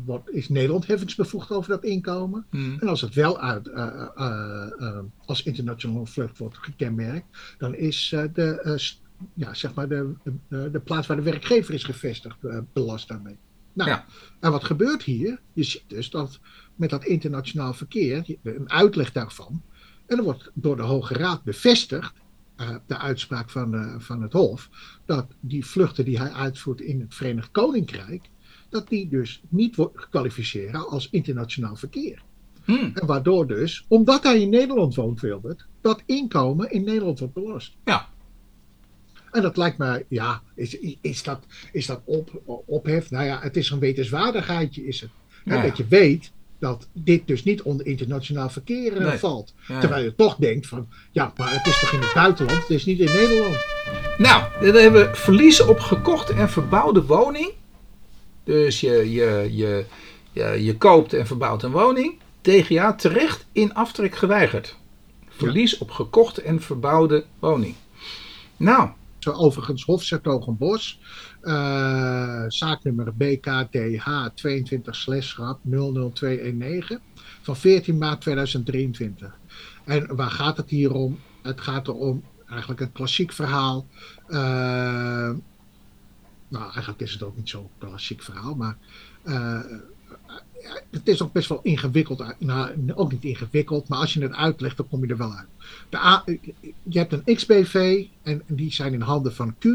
[0.05, 2.45] wordt, is Nederland heffingsbevoegd over dat inkomen.
[2.49, 2.77] Hmm.
[2.79, 7.25] En als het wel uit, eh, eh, eh, als internationale vlucht wordt gekenmerkt,
[7.57, 8.77] dan is eh, de, eh,
[9.33, 10.13] ja, zeg maar de,
[10.47, 13.38] de, de plaats waar de werkgever is gevestigd eh, belast daarmee.
[13.73, 14.05] Nou, Ja.
[14.39, 15.39] en wat gebeurt hier?
[15.53, 16.39] Je ziet dus dat
[16.75, 19.61] met dat internationaal verkeer, een uitleg daarvan,
[20.05, 22.13] en er wordt door de Hoge Raad bevestigd,
[22.55, 24.69] eh, de uitspraak van, eh, van het Hof,
[25.05, 28.29] dat die vluchten die hij uitvoert in het Verenigd Koninkrijk,
[28.75, 32.21] dat die dus niet wordt gekwalificeren als internationaal verkeer.
[32.63, 32.91] Hmm.
[32.93, 37.75] En waardoor dus, omdat hij in Nederland woont, Wilbert, dat inkomen in Nederland wordt belast.
[37.85, 38.07] Ja.
[39.31, 41.39] En dat lijkt mij, ja, is, is dat,
[41.71, 43.11] is dat op, ophef?
[43.11, 45.09] Nou ja, het is een wetenswaardigheidje, is het.
[45.45, 45.61] Ja.
[45.61, 49.17] Dat je weet dat dit dus niet onder internationaal verkeer eh, Nee.
[49.17, 49.53] valt.
[49.67, 49.79] Ja.
[49.79, 52.85] Terwijl je toch denkt van, ja, maar het is toch in het buitenland, het is
[52.85, 53.57] niet in Nederland.
[54.17, 57.51] Nou, dan hebben we verlies op gekochte en verbouwde woning.
[58.45, 59.86] Dus je, je, je,
[60.31, 62.19] je, je koopt en verbouwt een woning.
[62.41, 64.75] TGA terecht in aftrek geweigerd.
[65.27, 67.75] Verlies op gekochte en verbouwde woning.
[68.58, 70.99] Nou, Zo overigens Hofzertogenbos,
[71.41, 76.99] eh zaaknummer BKTH 22 schrap 00219
[77.41, 79.38] van 14 maart 2023.
[79.86, 81.19] En waar gaat het hier om?
[81.41, 83.86] Het gaat erom eigenlijk een klassiek verhaal.
[84.27, 85.29] Eh,
[86.59, 88.77] nou, eigenlijk is het ook niet zo'n klassiek verhaal, maar
[89.23, 89.59] eh,
[90.91, 92.35] het is ook best wel ingewikkeld.
[92.39, 95.47] Nou, ook niet ingewikkeld, maar als je het uitlegt, dan kom je er wel uit.
[95.89, 96.39] De
[96.83, 99.65] je hebt een XBV en die zijn in handen van Q.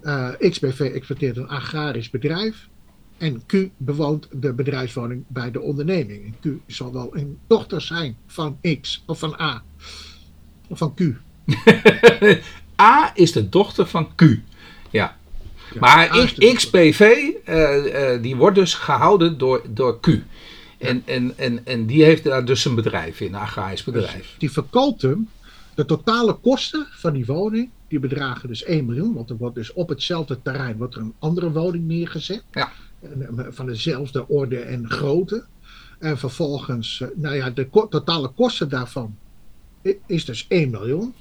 [0.00, 2.68] Eh, XBV exploiteert een agrarisch bedrijf.
[3.16, 6.24] En Q bewoont de bedrijfswoning bij de onderneming.
[6.24, 9.62] En Q zal wel een dochter zijn van X of van A.
[10.68, 11.00] Of van Q.
[12.80, 14.22] A is de dochter van Q.
[14.90, 15.17] Ja.
[15.80, 16.54] Maar A is X- de dochter.
[16.54, 17.00] XPV,
[17.44, 20.06] eh, eh, die wordt dus gehouden door, door Q.
[20.78, 24.34] En, en, en, en die heeft daar dus een bedrijf in, een agrarisch bedrijf.
[24.38, 25.28] Die verkoopt hem.
[25.74, 29.14] De totale kosten van die woning, die bedragen dus 1 miljoen.
[29.14, 32.42] Want er wordt dus op hetzelfde terrein wordt er een andere woning neergezet.
[32.52, 32.72] Ja.
[33.00, 33.10] Eh,
[33.50, 35.44] Van dezelfde orde en grootte.
[35.98, 39.16] En vervolgens, nou ja, de totale kosten daarvan
[40.06, 41.14] is dus 1 miljoen.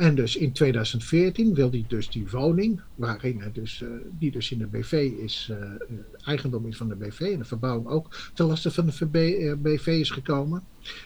[0.00, 4.50] En dus in 2014 wil hij dus die woning, waarin hij dus, eh, die dus
[4.50, 5.76] in de BV is, eh, eh,
[6.24, 9.86] eigendom is van de BV en de verbouwing ook ten laste van de eh, BV
[9.86, 10.62] is gekomen,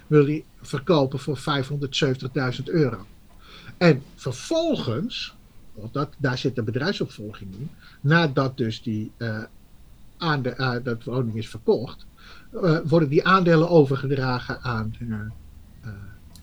[0.06, 3.06] wil hij verkopen voor 570.000 euro.
[3.76, 5.34] En vervolgens,
[5.72, 9.12] want dat, daar zit de bedrijfsopvolging in, nadat dus die
[10.16, 12.06] aan de, dat woning is verkocht,
[12.84, 14.94] worden die aandelen overgedragen aan,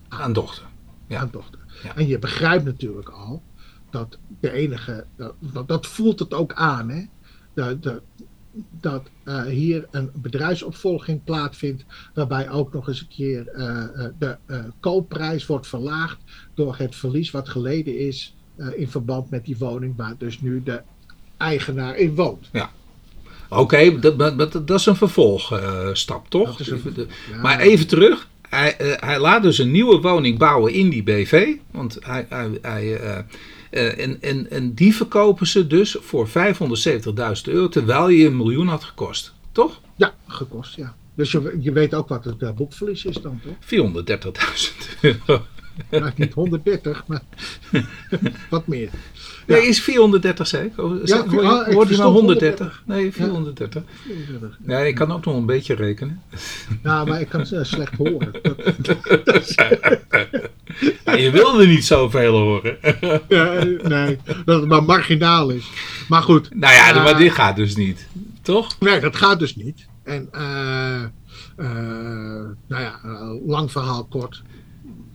[0.08, 0.64] Aan dochter.
[1.06, 1.20] Ja.
[1.20, 1.61] aan dochter.
[1.82, 1.96] Ja.
[1.96, 3.42] En je begrijpt natuurlijk al
[3.90, 7.02] dat de enige, dat, dat- dat voelt het ook aan, hè?
[7.54, 8.00] De,
[8.80, 13.84] dat uh, hier een bedrijfsopvolging plaatsvindt, waarbij ook nog eens een keer uh,
[14.18, 14.36] de
[14.80, 16.18] koopprijs wordt verlaagd
[16.54, 18.36] door het verlies wat geleden is
[18.74, 20.82] in verband met die woning waar dus nu de
[21.36, 22.48] eigenaar in woont.
[22.52, 22.70] Ja.
[23.48, 26.68] Oké, dat, dat, dat, is een vervolgstap, toch?
[26.68, 27.08] Een,
[27.42, 28.28] Maar even terug.
[28.54, 31.54] Hij, hij, laat dus een nieuwe woning bouwen in die BV.
[31.70, 33.00] Want hij, hij, hij
[33.70, 36.32] uh, en, en, en die verkopen ze dus voor 570.000
[37.44, 39.32] euro, terwijl je een miljoen had gekost.
[39.52, 39.80] Toch?
[39.96, 40.94] Ja, gekost, ja.
[41.14, 43.54] Dus je, je weet ook wat het boekverlies is dan, toch?
[44.94, 45.42] 430.000 euro.
[45.90, 47.22] Nou, niet 130, maar
[48.50, 48.90] wat meer.
[49.46, 49.54] Ja.
[49.54, 51.06] Nee, is 430 zeker?
[51.06, 51.24] Ja,
[51.72, 52.82] hoort je maar 130?
[52.86, 53.82] Nee, 430.
[54.66, 54.78] Ja.
[54.78, 56.22] ik kan ook nog een beetje rekenen.
[56.82, 58.30] Ja, maar ik kan uh, slecht horen.
[61.04, 62.76] ja, je wilde niet zoveel horen.
[63.28, 65.70] ja, nee, dat het maar marginaal is.
[66.08, 66.54] Maar goed.
[66.54, 68.08] Nou ja, uh, maar dit gaat dus niet.
[68.42, 68.76] Toch?
[68.80, 69.86] Nee, dat gaat dus niet.
[70.04, 71.02] En uh,
[72.66, 73.00] nou ja,
[73.46, 74.42] lang verhaal kort.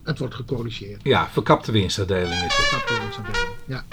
[0.07, 0.99] Het wordt gecorrigeerd.
[1.03, 2.53] Ja, verkapte winstverdeling is het.
[2.53, 3.83] Verkapte winstverdeling, ja.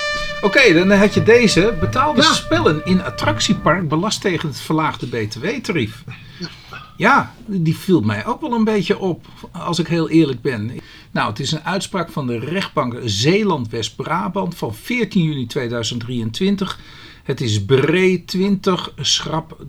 [0.43, 1.77] Oké, dan had je deze.
[1.81, 6.05] Betaalde spellen in attractiepark belast tegen het verlaagde btw-tarief.
[6.39, 6.49] Ja.
[6.97, 10.73] ja, die viel mij ook wel een beetje op, als ik heel eerlijk ben.
[11.11, 16.79] Nou, het is een uitspraak van de rechtbank Zeeland-West-Brabant van 14 juni 2023.
[17.23, 19.65] Het is breed 20, schrap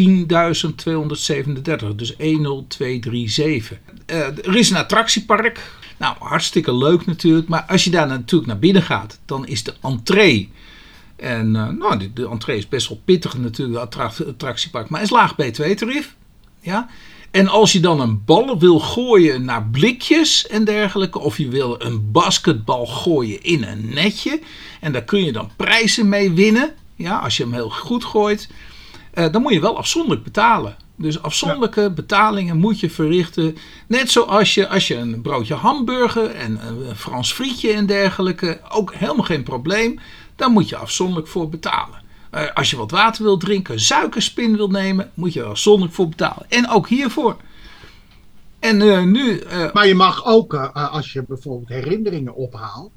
[0.00, 3.78] 10.237, dus 10237.
[4.06, 5.60] Uh, er is een attractiepark.
[5.96, 7.48] Nou, hartstikke leuk natuurlijk.
[7.48, 10.50] Maar als je daar natuurlijk naar binnen gaat, dan is de entree.
[11.16, 14.88] En uh, nou, de, entree is best wel pittig natuurlijk, de attractiepark.
[14.88, 16.14] Maar is laag B2-tarief.
[16.60, 16.88] Ja.
[17.30, 21.80] En als je dan een bal wil gooien naar blikjes en dergelijke, of je wil
[21.80, 24.40] een basketbal gooien in een netje,
[24.80, 28.48] en daar kun je dan prijzen mee winnen, ja, als je hem heel goed gooit,
[29.12, 30.76] dan moet je wel afzonderlijk betalen.
[30.96, 33.56] Dus afzonderlijke betalingen moet je verrichten.
[33.86, 38.94] Net zoals je als je een broodje hamburger en een Frans frietje en dergelijke, ook
[38.94, 40.00] helemaal geen probleem.
[40.36, 42.00] Dan moet je afzonderlijk voor betalen.
[42.34, 46.08] Uh, als je wat water wil drinken, suikerspin wil nemen, moet je er afzonderlijk voor
[46.08, 46.46] betalen.
[46.48, 47.36] En ook hiervoor.
[48.58, 49.40] En uh, nu.
[49.40, 52.90] Uh, maar je mag ook, als je bijvoorbeeld herinneringen ophaalt,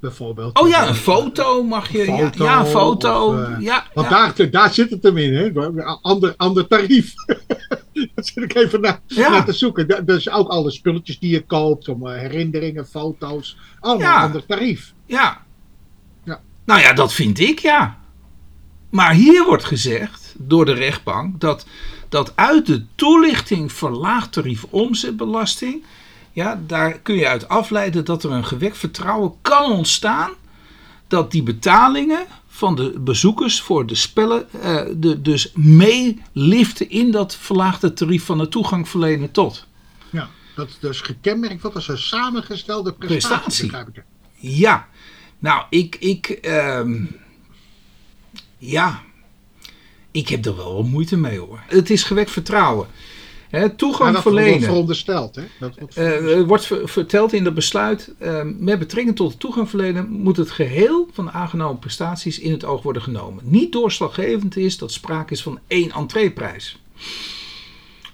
[0.00, 0.60] bijvoorbeeld.
[0.60, 2.04] Oh ja, een foto mag je.
[2.04, 3.26] Foto, ja, een foto.
[3.26, 4.32] Of, uh, ja, want ja.
[4.32, 5.70] Daar, daar zit het hem in, hè?
[6.02, 7.14] Ander, ander tarief.
[8.14, 10.06] dat zit ik even naar, naar te zoeken.
[10.06, 13.56] Dus ook alle spulletjes die je koopt, om uh, herinneringen, foto's.
[13.80, 14.92] Allemaal een ander tarief.
[15.06, 15.42] Ja.
[16.24, 16.40] ja.
[16.64, 17.98] Nou ja, dat vind ik ja.
[18.90, 21.66] Maar hier wordt gezegd door de rechtbank dat,
[22.08, 25.84] dat uit de toelichting verlaagd tarief omzetbelasting
[26.32, 30.30] ja, daar kun je uit afleiden dat er een gewekt vertrouwen kan ontstaan
[31.06, 37.36] dat die betalingen van de bezoekers voor de spellen uh, de, dus meeliften in dat
[37.36, 39.66] verlaagde tarief van de toegang verlenen tot.
[40.10, 43.66] Ja, dat is dus gekenmerkt wat als een samengestelde prestatie.
[43.66, 44.02] prestatie.
[44.34, 44.88] Ja,
[45.38, 47.02] nou, ik, ik, uh,
[48.58, 49.02] ja,
[50.10, 51.60] ik heb er wel wat moeite mee hoor.
[51.66, 52.88] Het is gewekt vertrouwen.
[53.50, 54.50] He, toegang dat verlenen.
[54.50, 55.42] Wordt verondersteld, hè?
[55.60, 58.14] Dat wordt, uh, wordt ver, verteld in dat besluit.
[58.18, 62.64] Uh, met betrekking tot toegang verlenen moet het geheel van de aangenomen prestaties in het
[62.64, 63.44] oog worden genomen.
[63.46, 66.78] Niet doorslaggevend is dat sprake is van één entreeprijs.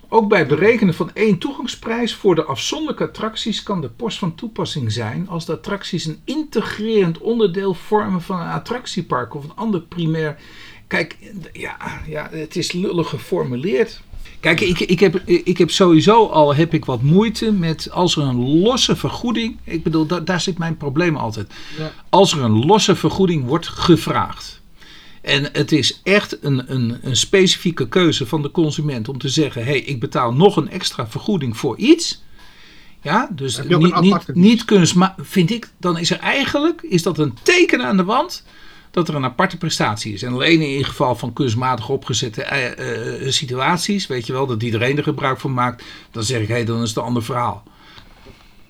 [0.09, 4.92] Ook bij berekenen van één toegangsprijs voor de afzonderlijke attracties kan de post van toepassing
[4.92, 10.38] zijn als de attracties een integrerend onderdeel vormen van een attractiepark of een ander primair.
[10.87, 11.16] Kijk,
[11.53, 14.01] ja, ja het is lullig geformuleerd.
[14.46, 18.22] Kijk, ik, ik, heb, ik heb sowieso al heb ik wat moeite met als er
[18.22, 19.59] een losse vergoeding.
[19.64, 21.52] Ik bedoel, da, daar zit mijn probleem altijd.
[21.78, 21.92] Ja.
[22.09, 24.61] Als er een losse vergoeding wordt gevraagd.
[25.22, 29.64] En het is echt een, een, een specifieke keuze van de consument om te zeggen:
[29.64, 32.22] hé, hey, ik betaal nog een extra vergoeding voor iets.
[33.02, 37.18] Ja, dus niet, niet, niet kunst, maar vind ik, dan is er eigenlijk is dat
[37.18, 38.44] een teken aan de wand
[38.96, 40.22] dat er een aparte prestatie is.
[40.22, 42.46] En alleen in geval van kunstmatig opgezette
[42.78, 46.48] uh, uh, situaties, weet je wel, dat iedereen er gebruik van maakt, dan zeg ik,
[46.48, 47.62] hé, hey, dan is het een ander verhaal.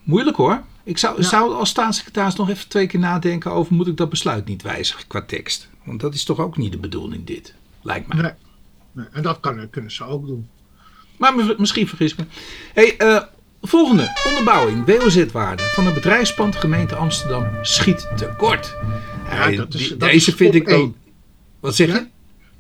[0.03, 0.62] Moeilijk hoor.
[0.85, 4.47] Ik zou, zou als staatssecretaris nog even twee keer nadenken over, moet ik dat besluit
[4.47, 5.69] niet wijzigen qua tekst?
[5.85, 8.23] Want dat is toch ook niet de bedoeling dit, lijkt mij.
[8.23, 8.33] Nee.
[8.93, 9.07] nee.
[9.12, 10.49] En dat kan, kunnen ze ook doen.
[11.17, 12.25] Maar misschien vergis me.
[12.75, 13.23] Hey, uh,
[13.62, 18.75] volgende, onderbouwing, WOZ-waarde van een bedrijfspand gemeente Amsterdam schiet tekort.
[19.31, 20.95] Ja, dat is, dat deze is vind ik ook.
[21.61, 22.07] Wat zeg je?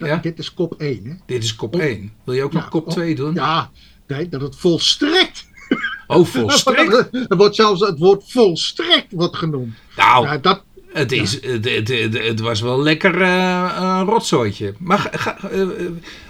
[0.06, 0.16] Ja?
[0.16, 1.04] Dit is kop 1.
[1.04, 1.12] Hè?
[1.26, 2.12] Dit is kop 1.
[2.24, 3.34] Wil je ook nog kop 2 doen?
[3.34, 3.70] Ja,
[4.06, 5.44] nee, dat het volstrekt.
[6.08, 7.08] Oh, volstrekt?
[7.30, 9.74] er wordt zelfs het woord volstrekt wordt genoemd.
[9.96, 14.74] Nou, dat, Het, is, het, het, het, het was wel lekker eh, een rotzooitje.
[14.78, 15.60] Maar ga- eh,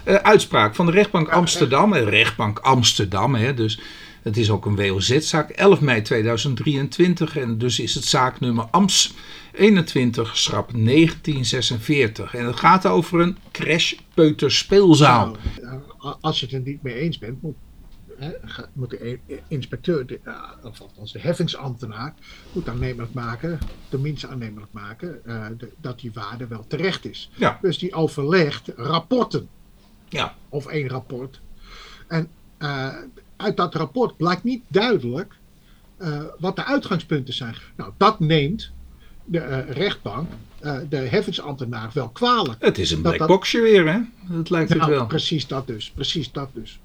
[0.03, 1.93] eh, uitspraak van de rechtbank Amsterdam.
[1.93, 3.79] eh, rechtbank Amsterdam, hè, dus
[4.23, 5.49] het is ook een WOZ-zaak.
[5.49, 9.13] 11 mei 2023 en dus is het zaaknummer AMS
[9.57, 12.33] 21 schrap 1946.
[12.35, 15.35] En het gaat over een crashpeuterspeelzaal.
[15.61, 17.55] Nou, eh, als je het er niet mee eens bent, moet,
[18.17, 18.31] hè,
[18.73, 20.33] moet de e- inspecteur, de, eh,
[20.63, 22.13] of althans de heffingsambtenaar,
[22.51, 27.29] moet aannemelijk maken, tenminste aannemelijk maken, eh, de- dat die waarde wel terecht is.
[27.35, 27.57] Ja.
[27.61, 29.49] Dus die overlegt rapporten,
[30.09, 31.41] Ja, of één rapport.
[32.07, 32.29] En
[33.35, 35.33] uit dat rapport blijkt niet duidelijk
[36.39, 37.55] wat de uitgangspunten zijn.
[37.75, 38.71] Nou, dat neemt
[39.27, 42.63] de eh, rechtbank, eh, de heffingsambtenaar, wel kwalijk.
[42.65, 43.99] het is een Dat- black dat- boxje weer, hè?
[44.35, 45.05] Dat lijkt het Nou, wel.
[45.07, 45.91] precies dat dus.
[45.91, 46.79] Precies dat dus.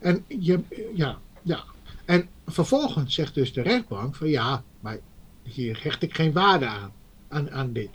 [0.00, 0.60] En, je,
[0.94, 1.64] ja, ja.
[2.04, 4.98] en vervolgens zegt dus de rechtbank van ja, maar
[5.42, 6.92] hier hecht ik geen waarde aan,
[7.28, 7.90] aan, aan dit.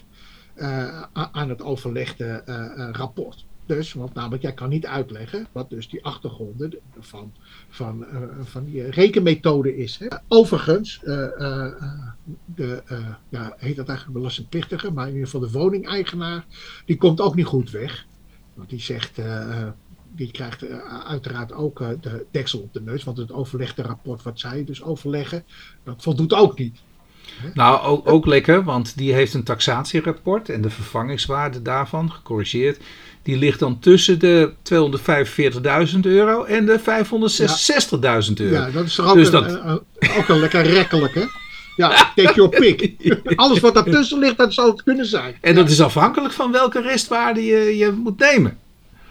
[0.54, 2.44] eh, aan het overlegde
[2.92, 3.46] rapport.
[3.70, 7.34] Dus, want namelijk, jij kan niet uitleggen wat dus die achtergronden van,
[7.70, 9.98] van, eh, van die rekenmethode is.
[9.98, 10.08] Hè.
[10.28, 11.74] Overigens, eh, eh,
[12.46, 12.84] de,
[13.30, 16.46] ja, heet dat eigenlijk belastingplichtige, maar in ieder geval de woningeigenaar,
[16.86, 18.06] die komt ook niet goed weg.
[18.54, 19.22] Want die zegt,
[20.16, 20.66] die krijgt
[21.06, 23.04] uiteraard ook de deksel op de neus.
[23.04, 25.44] Want het overlegde rapport wat zij dus overleggen,
[25.84, 26.80] dat voldoet ook niet.
[27.54, 32.80] Nou, ook, ook lekker, want die heeft een taxatierapport en de vervangingswaarde daarvan, gecorrigeerd,
[33.30, 34.52] die ligt dan tussen de
[35.94, 36.86] 245.000 euro en de 566.000
[38.34, 38.56] euro.
[38.56, 39.68] Ja, dat is toch ook, Dus een, dat- een-
[40.00, 41.30] een- ook een lekker rekkelijke.
[41.76, 42.96] Ja, take your pick.
[43.36, 45.36] Alles wat daartussen ligt, dat zou het kunnen zijn.
[45.42, 48.58] En dat is afhankelijk van welke restwaarde je, je moet nemen.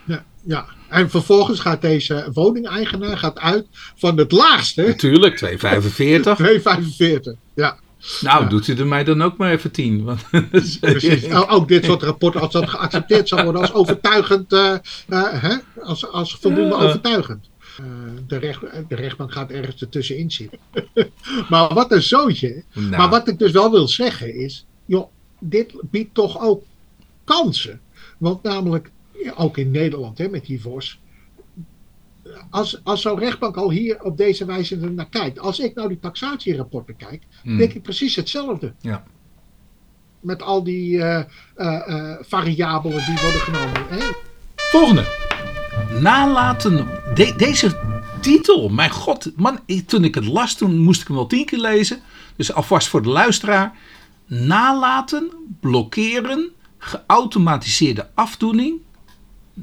[0.05, 0.65] Ja, ja.
[0.89, 3.67] En vervolgens gaat deze woningeigenaar gaat uit
[3.97, 6.35] van het laagste, Natuurlijk, 245.
[6.35, 7.35] 245.
[7.55, 7.77] Ja,
[8.21, 8.49] Nou, Ja.
[8.49, 10.05] doet u er mij dan ook maar even 10.
[10.05, 10.25] Want,
[10.81, 11.25] precies.
[11.35, 14.73] O- Ook dit soort rapporten, als dat geaccepteerd zou worden als overtuigend, eh,
[15.09, 15.57] eh, hè?
[15.83, 16.83] Als, als voldoende Ja.
[16.83, 17.49] overtuigend.
[17.79, 17.85] Eh,
[18.27, 20.59] de, recht, de rechtbank gaat ergens ertussenin zitten.
[21.51, 22.63] maar wat een zootje.
[22.73, 25.09] Nou, Maar wat ik dus wel wil zeggen is, joh,
[25.41, 26.63] dit biedt toch ook
[27.25, 27.81] kansen.
[28.19, 28.91] Want namelijk,
[29.37, 30.99] ook in Nederland hè, met die VOS.
[32.51, 35.39] Als, als zo'n rechtbank al hier op deze wijze er naar kijkt.
[35.39, 38.73] Als ik nou die taxatierapporten kijk, hmm, denk ik precies hetzelfde.
[38.81, 39.05] Ja.
[40.21, 41.19] Met al die eh,
[41.55, 43.83] eh, eh, variabelen die worden genomen.
[44.57, 45.05] Volgende.
[46.01, 46.89] Nalaten.
[47.15, 47.79] De- deze
[48.21, 49.33] titel, mijn god.
[49.37, 52.01] Man, toen ik het las, toen moest ik hem wel tien keer lezen.
[52.37, 53.77] Dus alvast voor de luisteraar.
[54.27, 58.81] Nalaten, blokkeren, geautomatiseerde afdoening.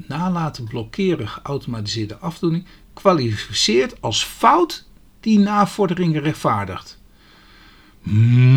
[0.06, 2.66] Nalaten, blokkeren, geautomatiseerde afdoening.
[2.94, 4.86] Kwalificeert als fout
[5.20, 6.98] die navordering rechtvaardigt.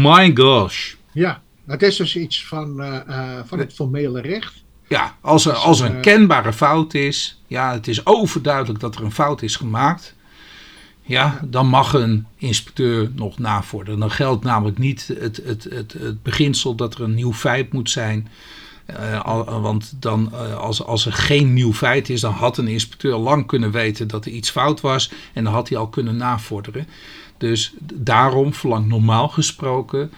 [0.02, 0.94] My gosh.
[1.12, 4.64] Ja, het is dus iets van, eh, eh, van het formele recht.
[4.88, 8.80] Ja, als er, Dus, als er een eh, kenbare fout is, ja, het is overduidelijk
[8.80, 10.16] dat er een fout is gemaakt,
[11.02, 14.00] ja, dan mag een inspecteur nog navorderen.
[14.00, 17.90] Dan geldt namelijk niet het, het, het, het beginsel dat er een nieuw feit moet
[17.90, 18.28] zijn.
[18.96, 22.68] Eh, al- want dan, eh, als, als er geen nieuw feit is, dan had een
[22.68, 26.16] inspecteur lang kunnen weten dat er iets fout was en dan had hij al kunnen
[26.16, 26.88] navorderen.
[27.38, 30.12] Dus daarom verlangt normaal gesproken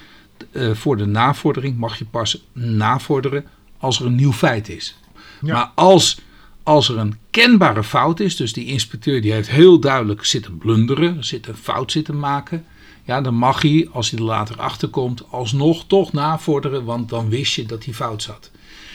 [0.52, 3.46] eh, voor de navordering mag je pas navorderen
[3.78, 4.98] als er een nieuw feit is.
[5.42, 5.54] Ja.
[5.54, 6.20] Maar als,
[6.64, 11.24] als er een kenbare fout is, dus die inspecteur die heeft heel duidelijk zitten blunderen,
[11.24, 12.66] zitten fout zitten maken,
[13.04, 17.30] ja, dan mag hij, als hij er later achter komt, alsnog toch navorderen, want dan
[17.30, 18.51] wist je dat hij fout zat.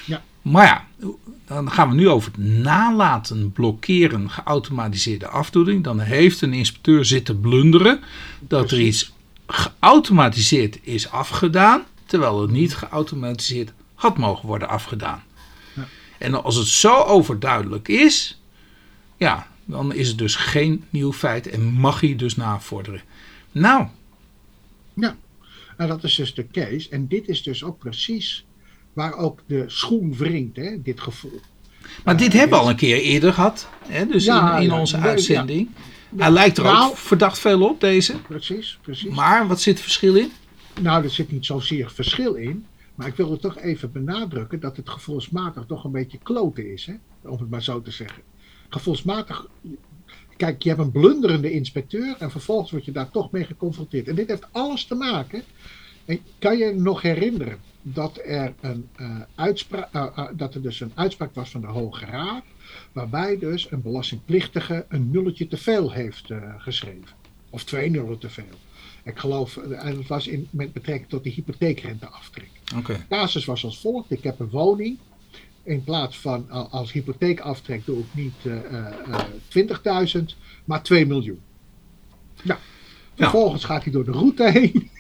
[0.06, 0.22] Ja.
[0.42, 0.86] Maar ja,
[1.46, 5.84] dan gaan we nu over het nalaten blokkeren geautomatiseerde afdoening.
[5.84, 8.00] Dan heeft een inspecteur zitten blunderen
[8.40, 9.12] dat er iets
[9.46, 15.22] geautomatiseerd is afgedaan, terwijl het niet geautomatiseerd had mogen worden afgedaan.
[15.74, 15.88] Ja.
[16.18, 18.40] En als het zo overduidelijk is,
[19.16, 23.02] ja, dan is het dus geen nieuw feit en mag hij dus navorderen.
[23.52, 23.86] Nou,
[24.94, 25.16] Ja,
[25.76, 26.88] en dat is dus de case.
[26.88, 28.45] En dit is dus ook precies
[28.96, 31.40] waar ook de schoen wringt, hè, dit gevoel.
[32.04, 34.96] maar dit hebben we al een keer eerder gehad, hè, dus Ja, in, in onze
[34.96, 35.02] ja.
[35.02, 35.68] uitzending.
[36.16, 38.20] Hij lijkt er Nou- ook verdacht veel op, deze.
[38.28, 39.14] Precies, precies.
[39.14, 40.32] Maar wat zit het verschil in?
[40.80, 42.66] Nou, er zit niet zozeer verschil in.
[42.94, 46.86] Maar ik wil er toch even benadrukken dat het gevoelsmatig toch een beetje kloten is.
[46.86, 46.94] Hè?
[47.30, 48.22] Om het maar zo te zeggen.
[48.68, 49.46] Gevoelsmatig.
[50.36, 54.08] Kijk, je hebt een blunderende inspecteur en vervolgens word je daar toch mee geconfronteerd.
[54.08, 55.42] En dit heeft alles te maken.
[56.06, 60.80] En kan je nog herinneren dat er, een, eh, uitspraak, eh, eh, dat er dus
[60.80, 62.44] een uitspraak was van de Hoge Raad.
[62.92, 67.16] Waarbij dus een belastingplichtige een nulletje te veel heeft geschreven.
[67.50, 68.44] Of twee nullen te veel.
[69.04, 72.50] Ik geloof, en het was in, met betrekking tot de hypotheekrenteaftrek.
[72.76, 72.92] Oké.
[72.92, 74.10] De casus was als volgt.
[74.10, 74.98] Ik heb een woning.
[75.66, 80.22] In plaats van als hypotheekaftrek doe ik niet eh, eh, 20.000,
[80.64, 81.40] maar 2 miljoen.
[82.42, 82.60] Nou,
[83.14, 84.90] vervolgens gaat hij door de route heen.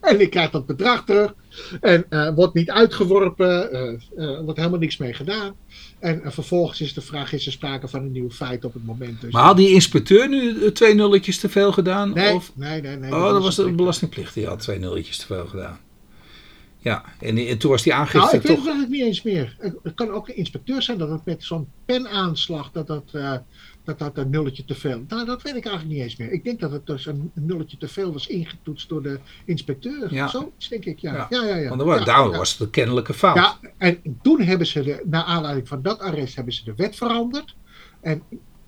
[0.00, 1.34] En ik krijg dat bedrag terug.
[1.80, 3.72] En eh, wordt niet uitgeworpen.
[4.16, 5.54] eh, wordt helemaal niks mee gedaan.
[5.98, 9.20] En vervolgens is de vraag, is er sprake van een nieuw feit op het moment.
[9.20, 12.12] Dus Maar had die inspecteur nu twee nulletjes te veel gedaan?
[12.12, 12.52] nee, Of?
[12.54, 13.14] nee, nee, nee.
[13.14, 14.34] Oh, dat was de een belastingplicht.
[14.34, 15.78] Die had twee nulletjes te veel gedaan.
[16.78, 18.66] Ja, en, en toen was die Nou, aangifte ik weet het toch...
[18.66, 19.56] eigenlijk niet eens meer.
[19.82, 23.10] Het kan ook een inspecteur zijn dat het met zo'n penaanslag dat dat,
[23.84, 25.04] dat dat een nulletje te veel.
[25.08, 26.32] Nou, dat weet ik eigenlijk niet eens meer.
[26.32, 30.14] Ik denk dat het dus een nulletje te veel was ingetoetst door de inspecteur.
[30.14, 30.28] Ja.
[30.28, 31.14] Zoiets denk ik, ja.
[31.14, 31.26] Ja.
[31.30, 31.68] Ja, ja, ja.
[31.68, 33.36] Want was, ja, daarom was het een kennelijke fout.
[33.36, 36.96] Ja, en toen hebben ze, de, naar aanleiding van dat arrest, hebben ze de wet
[36.96, 37.56] veranderd.
[38.00, 38.22] En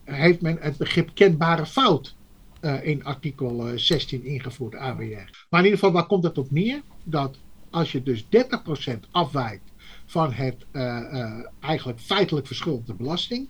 [0.05, 2.15] heeft men het begrip kenbare fout
[2.61, 5.47] eh, in artikel eh, 16 ingevoerd, AWR.
[5.51, 6.83] Maar in ieder geval, waar komt het op neer?
[7.05, 7.39] Dat
[7.71, 8.29] als je dus 30%
[9.11, 9.73] afwijkt
[10.07, 13.49] van het eh, eh, eigenlijk feitelijk verschuldigde belasting,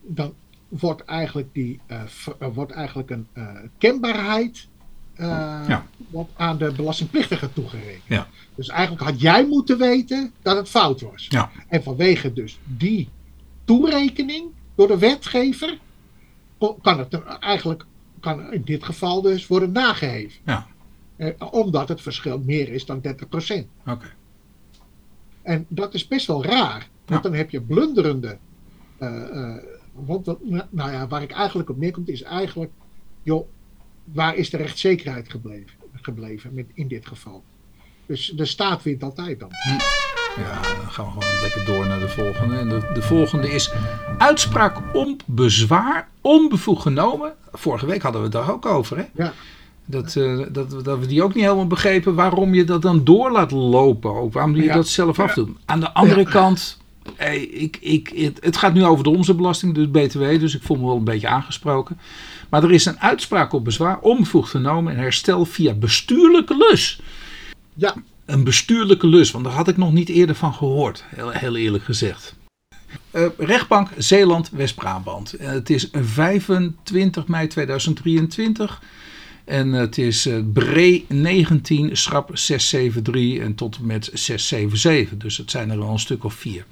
[0.00, 0.34] dan
[0.68, 2.00] wordt eigenlijk, die, eh,
[2.38, 3.48] er wordt eigenlijk een eh,
[3.78, 4.68] kenbaarheid
[5.14, 5.26] eh,
[5.68, 5.86] Ja.
[6.10, 8.02] wordt aan de belastingplichtige toegerekend.
[8.06, 8.26] Ja.
[8.54, 11.26] Dus eigenlijk had jij moeten weten dat het fout was.
[11.28, 11.50] Ja.
[11.68, 13.08] En vanwege dus die
[13.64, 15.78] toerekening door de wetgever,
[16.82, 17.84] kan het eigenlijk
[18.20, 20.40] kan in dit geval dus worden nageheven.
[20.44, 20.66] Ja.
[21.16, 23.66] Eh, omdat het verschil meer is dan 30%.
[23.86, 24.06] Oké.
[25.42, 26.88] En dat is best wel raar.
[27.06, 28.38] Want dan heb je blunderende.
[28.98, 29.54] eh,
[30.04, 30.38] want dat-
[30.70, 32.70] nou ja, waar ik eigenlijk op neerkomt is eigenlijk.
[33.22, 33.46] joh,
[34.04, 37.42] waar is de rechtszekerheid gebleven, gebleven met, in dit geval?
[38.06, 39.48] Dus de staat wint altijd dan.
[40.36, 42.56] Ja, dan gaan we gewoon lekker door naar de volgende.
[42.56, 43.72] En de, de volgende is
[44.18, 47.34] uitspraak om bezwaar onbevoegd genomen.
[47.52, 49.04] Vorige week hadden we het daar ook over, hè?
[49.14, 49.32] Ja.
[49.84, 53.30] Dat, eh, dat, dat we die ook niet helemaal begrepen waarom je dat dan door
[53.30, 54.14] laat lopen.
[54.14, 54.74] Ook waarom je Ja.
[54.74, 55.50] dat zelf afdoet.
[55.64, 56.30] Aan de andere Ja.
[56.30, 56.78] kant,
[57.16, 60.20] eh, ik, ik, het, het gaat nu over de omzetbelasting, dus BTW.
[60.20, 61.98] Dus ik voel me wel een beetje aangesproken.
[62.48, 67.00] Maar er is een uitspraak op bezwaar onbevoegd genomen en herstel via bestuurlijke lus.
[67.74, 67.94] Ja,
[68.24, 71.84] Een bestuurlijke lus, want daar had ik nog niet eerder van gehoord, heel, heel eerlijk
[71.84, 72.36] gezegd.
[73.10, 75.32] Eh, rechtbank Zeeland, West-Brabant.
[75.32, 78.80] Eh, het is 25 mei 2023
[79.44, 85.18] en het is eh Bree 19, schrap 673 en tot en met 677.
[85.18, 86.64] Dus het zijn er wel een stuk of vier.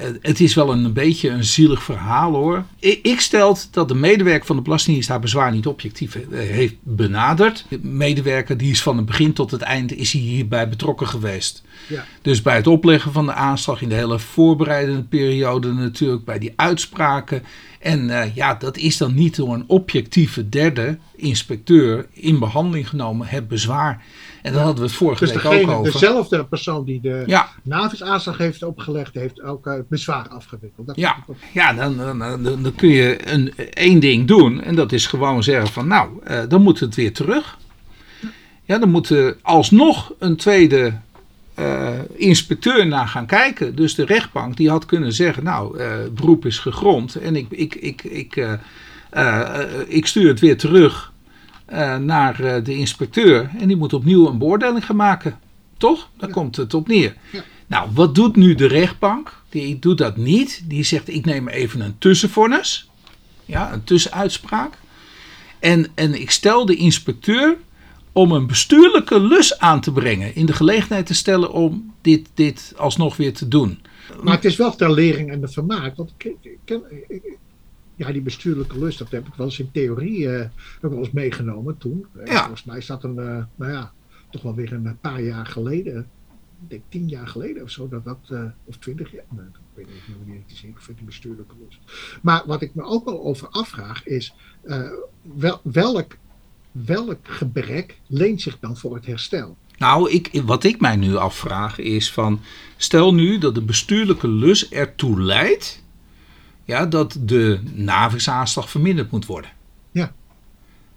[0.00, 2.64] Eh, het is wel een beetje een zielig verhaal hoor.
[2.78, 6.74] Ik, ik stel dat de medewerker van de Belastingdienst haar bezwaar niet objectief eh, heeft
[6.82, 7.66] benaderd.
[7.68, 11.62] De medewerker die is van het begin tot het einde is hierbij betrokken geweest.
[11.88, 12.04] ja.
[12.22, 16.52] Dus bij het opleggen van de aanslag in de hele voorbereidende periode natuurlijk, bij die
[16.56, 17.42] uitspraken.
[17.80, 23.26] En eh, ja, dat is dan niet door een objectieve derde inspecteur in behandeling genomen,
[23.26, 24.04] het bezwaar.
[24.42, 25.92] En daar hadden we het vorige Dus week ook over.
[25.92, 30.86] dezelfde persoon die de Ja, navisaanslag heeft opgelegd, heeft ook eh, het bezwaar afgewikkeld.
[30.86, 31.16] Dat ja,
[31.52, 34.62] ja dan, dan, dan, dan kun je een, één ding doen.
[34.62, 37.58] En dat is gewoon zeggen van nou, eh, dan moet het weer terug.
[38.64, 40.92] Ja, dan moet er alsnog een tweede
[41.60, 43.74] eh, inspecteur naar gaan kijken.
[43.74, 47.74] Dus de rechtbank die had kunnen zeggen, nou, eh, beroep is gegrond en ik, ik,
[47.74, 48.36] ik, ik,
[49.10, 51.12] eh, ik stuur het weer terug
[52.00, 55.38] naar de inspecteur en die moet opnieuw een beoordeling gaan maken.
[55.78, 56.08] Toch?
[56.16, 57.14] Daar komt het op neer.
[57.32, 57.42] Ja.
[57.66, 59.42] Nou, wat doet nu de rechtbank?
[59.48, 60.62] Die doet dat niet.
[60.64, 62.90] Die zegt, ik neem even een tussenvonnis.
[63.44, 64.74] Ja, een tussenuitspraak.
[65.58, 67.56] En, en ik stel de inspecteur
[68.20, 70.34] om een bestuurlijke lus aan te brengen.
[70.34, 73.78] In de gelegenheid te stellen om dit, dit alsnog weer te doen.
[74.22, 75.96] Maar het is wel ter lering en de vermaak.
[75.96, 77.38] Want ik, ik ken, ik-
[77.94, 80.46] ja, die bestuurlijke lust, dat heb ik wel eens in theorie eh,
[80.82, 82.06] ook wel eens meegenomen toen.
[82.16, 82.38] Eh, Ja.
[82.40, 83.92] Volgens mij is dat een, eh, nou ja,
[84.30, 85.98] toch wel weer een paar jaar geleden.
[86.62, 89.54] Ik denk tien jaar geleden of zo, dat dat, eh, of twintig jaar, nou, ik
[89.74, 91.78] weet niet wanneer het is ingevoerd, die bestuurlijke lust.
[92.22, 94.90] Maar wat ik me ook wel over afvraag is, eh,
[95.22, 96.16] wel, welk,
[96.72, 99.56] welk gebrek leent zich dan voor het herstel?
[99.78, 102.40] Nou, ik, wat ik mij nu afvraag is van...
[102.76, 105.82] Stel nu dat de bestuurlijke lus ertoe leidt...
[106.64, 109.50] Ja, dat de navisaanslag verminderd moet worden.
[109.92, 110.12] Ja.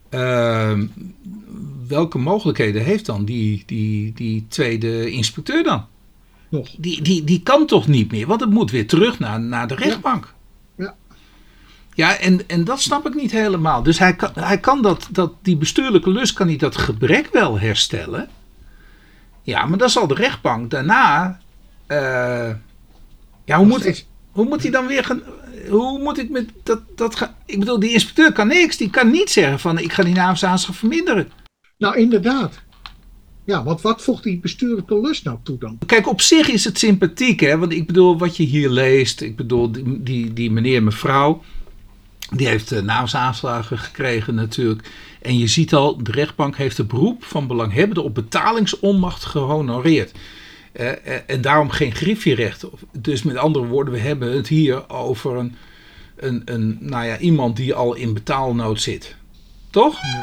[0.09, 0.87] Ehm,
[1.87, 5.85] welke mogelijkheden heeft dan die, die, die tweede inspecteur dan?
[6.49, 6.69] Nog.
[6.77, 9.75] Die, die, die kan toch niet meer, want het moet weer terug naar, naar de
[9.75, 10.25] rechtbank.
[10.25, 10.31] Ja.
[11.95, 13.83] Ja, en, en dat snap ik niet helemaal.
[13.83, 17.59] Dus hij kan, hij kan dat, dat, die bestuurlijke lust kan hij dat gebrek wel
[17.59, 18.29] herstellen.
[19.41, 21.39] Ja, maar dan zal de rechtbank daarna.
[21.87, 22.49] eh,
[23.45, 25.21] ja, hoe moet, steeds- hoe moet hij dan weer gaan.
[25.69, 27.35] hoe moet ik met dat, dat gaan?
[27.45, 28.77] Ik bedoel, die inspecteur kan niks.
[28.77, 31.31] Die kan niet zeggen van ik ga die naamsaanschaf verminderen.
[31.77, 32.61] Nou, inderdaad.
[33.45, 35.77] Ja, want wat voegt die bestuurlijke lust nou toe dan?
[35.85, 37.57] Kijk, op zich is het sympathiek, hè?
[37.57, 41.41] Want ik bedoel, wat je hier leest, ik bedoel, die, die, die meneer, mevrouw,
[42.31, 44.89] die heeft uh, naamsaanslagen gekregen natuurlijk.
[45.21, 50.11] En je ziet al, de rechtbank heeft het beroep van belanghebbenden op betalingsonmacht gehonoreerd.
[50.73, 50.93] Uh, uh,
[51.27, 52.65] en daarom geen griffierecht.
[52.91, 55.55] Dus met andere woorden, we hebben het hier over een,
[56.15, 59.15] een, een nou ja, iemand die al in betaalnood zit.
[59.69, 60.01] Toch?
[60.01, 60.19] Ja.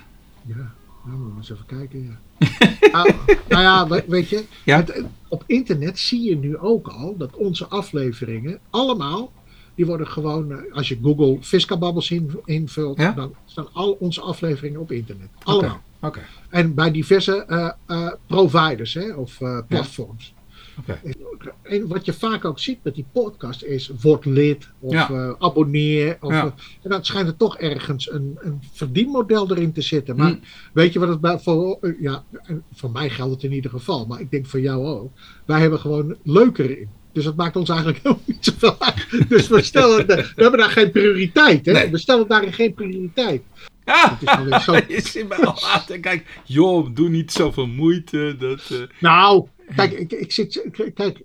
[0.45, 0.71] Ja,
[1.05, 2.03] nou, moet eens even kijken.
[2.03, 2.17] Ja.
[2.91, 3.11] nou,
[3.49, 4.77] nou, ja, weet je, ja?
[4.77, 9.31] Het, op internet zie je nu ook al dat onze afleveringen allemaal,
[9.75, 14.91] die worden gewoon, als je Google Fiskababbels in, invult, dan staan al onze afleveringen op
[14.91, 15.29] internet.
[15.43, 15.81] Allemaal.
[15.99, 16.09] Okay.
[16.09, 16.23] Okay.
[16.49, 20.33] En bij diverse uh, uh, providers hè, of platforms.
[20.79, 21.15] Okay.
[21.63, 25.09] En wat je vaak ook ziet met die podcast is word lid of ja.
[25.11, 26.17] uh, abonneer.
[26.21, 26.45] Of, ja.
[26.45, 26.51] uh,
[26.81, 30.15] en dan schijnt er toch ergens een, een verdienmodel erin te zitten.
[30.15, 30.39] Maar mm.
[30.73, 32.23] weet je wat het bij, voor, uh, ja,
[32.71, 35.11] voor mij geldt het in ieder geval, maar ik denk voor jou ook.
[35.45, 36.89] Wij hebben gewoon leuker in.
[37.11, 39.29] Dus dat maakt ons eigenlijk helemaal niet zoveel uit.
[39.29, 41.65] Dus we, stellen, we hebben daar geen prioriteit.
[41.65, 41.71] Hè?
[41.71, 41.89] Nee.
[41.89, 43.41] We stellen daarin geen prioriteit.
[43.85, 44.73] Ja, zo...
[44.87, 46.25] je zit mij al aan te kijken.
[46.43, 48.35] Joh, doe niet zoveel moeite.
[48.39, 48.79] Dat, uh...
[48.99, 50.65] Nou, kijk, ik, ik zit.
[50.93, 51.21] Kijk,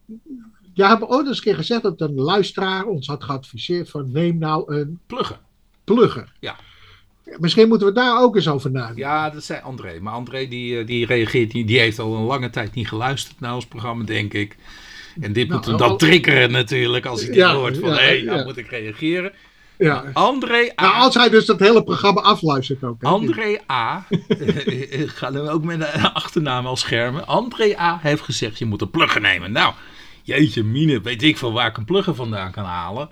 [0.75, 4.39] jij hebt ooit eens een keer gezegd dat een luisteraar ons had geadviseerd van neem
[4.39, 5.39] nou een plugger.
[5.85, 6.33] Plugger.
[6.41, 6.57] Ja.
[7.39, 9.03] Misschien moeten we daar ook eens over nadenken.
[9.03, 10.01] Ja, dat zei André.
[10.01, 13.55] Maar André die, die reageert, die, die heeft al een lange tijd niet geluisterd naar
[13.55, 14.57] ons programma, denk ik.
[15.21, 15.97] En dit nou, moet hem dan al...
[15.97, 19.33] triggeren natuurlijk als hij dit ja, hoort van hé, hey, nou moet ik reageren.
[19.79, 20.05] Ja.
[20.13, 20.83] André A.
[20.83, 23.03] Nou, als hij dus dat hele programma afluistert ook.
[23.03, 23.09] Hè?
[23.09, 24.07] André A.
[25.19, 27.27] gaan we ook met de achternaam al schermen.
[27.27, 27.99] André A.
[28.03, 29.53] heeft gezegd: je moet een plugger nemen.
[29.53, 29.75] Nou,
[30.23, 33.11] jeetje, mine, weet ik veel waar ik een plugger vandaan kan halen.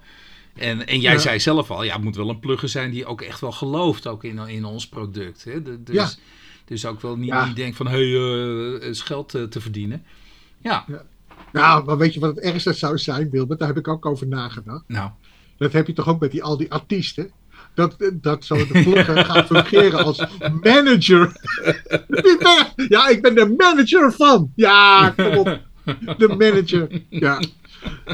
[0.55, 1.18] En, en jij ja.
[1.18, 4.07] zei zelf al: ja, het moet wel een plugger zijn die ook echt wel gelooft
[4.07, 5.44] ook in, in ons product.
[5.44, 5.82] Hè?
[5.82, 6.11] Dus, ja.
[6.64, 7.46] dus ook wel niet, ja.
[7.46, 10.05] niet denkt van: hé, hey, uh, is geld uh, te verdienen.
[10.62, 10.84] Ja.
[11.53, 13.59] Nou, maar weet je wat het ergste zou zijn, Wilbert?
[13.59, 14.84] Daar heb ik ook over nagedacht.
[14.86, 15.11] Nou.
[15.57, 17.30] Dat heb je toch ook met die, al die artiesten?
[17.74, 20.24] Dat, dat zo de plugger gaat fungeren als
[20.62, 21.32] manager.
[22.88, 24.53] ja, ik ben de manager van.
[24.55, 25.61] Ja, kom op.
[26.18, 27.03] De manager.
[27.09, 27.42] Ja.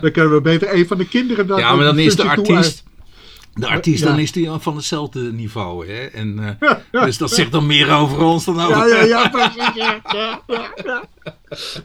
[0.00, 1.58] Dan kunnen we beter een van de kinderen dan.
[1.58, 2.84] Ja, maar dan is de artiest.
[3.58, 4.08] De artiest, ja.
[4.08, 5.86] dan is die van hetzelfde niveau.
[5.86, 6.04] Hè?
[6.06, 8.88] En, uh, ja, ja, dus dat zegt dan meer over ons dan over...
[8.88, 9.74] Ja, ja, ja, precies.
[9.74, 10.42] Ja, ja,
[10.84, 11.04] ja.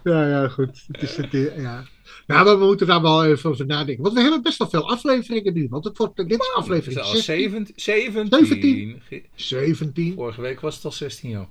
[0.04, 0.84] ja, ja goed.
[0.92, 1.84] Het is het, ja.
[2.28, 4.04] Nou, maar we moeten daar wel even over nadenken.
[4.04, 5.68] Want we hebben best wel veel afleveringen nu.
[5.70, 7.74] Want het wordt, dit is aflevering het is 17.
[7.76, 8.46] 17.
[8.46, 9.02] 17.
[9.36, 10.14] 17.
[10.14, 11.46] Vorige week was het al 16, joh.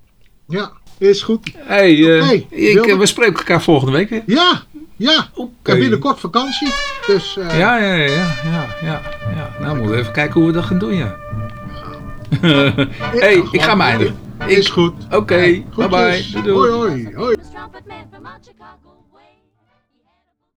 [0.48, 1.52] Ja, is goed.
[1.56, 4.22] Hey, uh, okay, ik, we spreken elkaar volgende week weer.
[4.26, 4.62] Ja,
[4.96, 5.28] ja.
[5.34, 5.74] Okay.
[5.74, 6.72] En binnenkort vakantie.
[7.06, 9.00] Dus, uh, ja, ja, ja, ja, ja,
[9.36, 9.50] ja.
[9.60, 11.16] Nou, moeten we even kijken hoe we dat gaan doen, ja.
[12.40, 14.18] hey, ik, ik ga eindigen.
[14.46, 14.94] Is goed.
[15.04, 16.24] Oké, okay, bye bye.
[16.32, 16.70] Doei, doei.
[16.70, 17.36] hoi, hoi.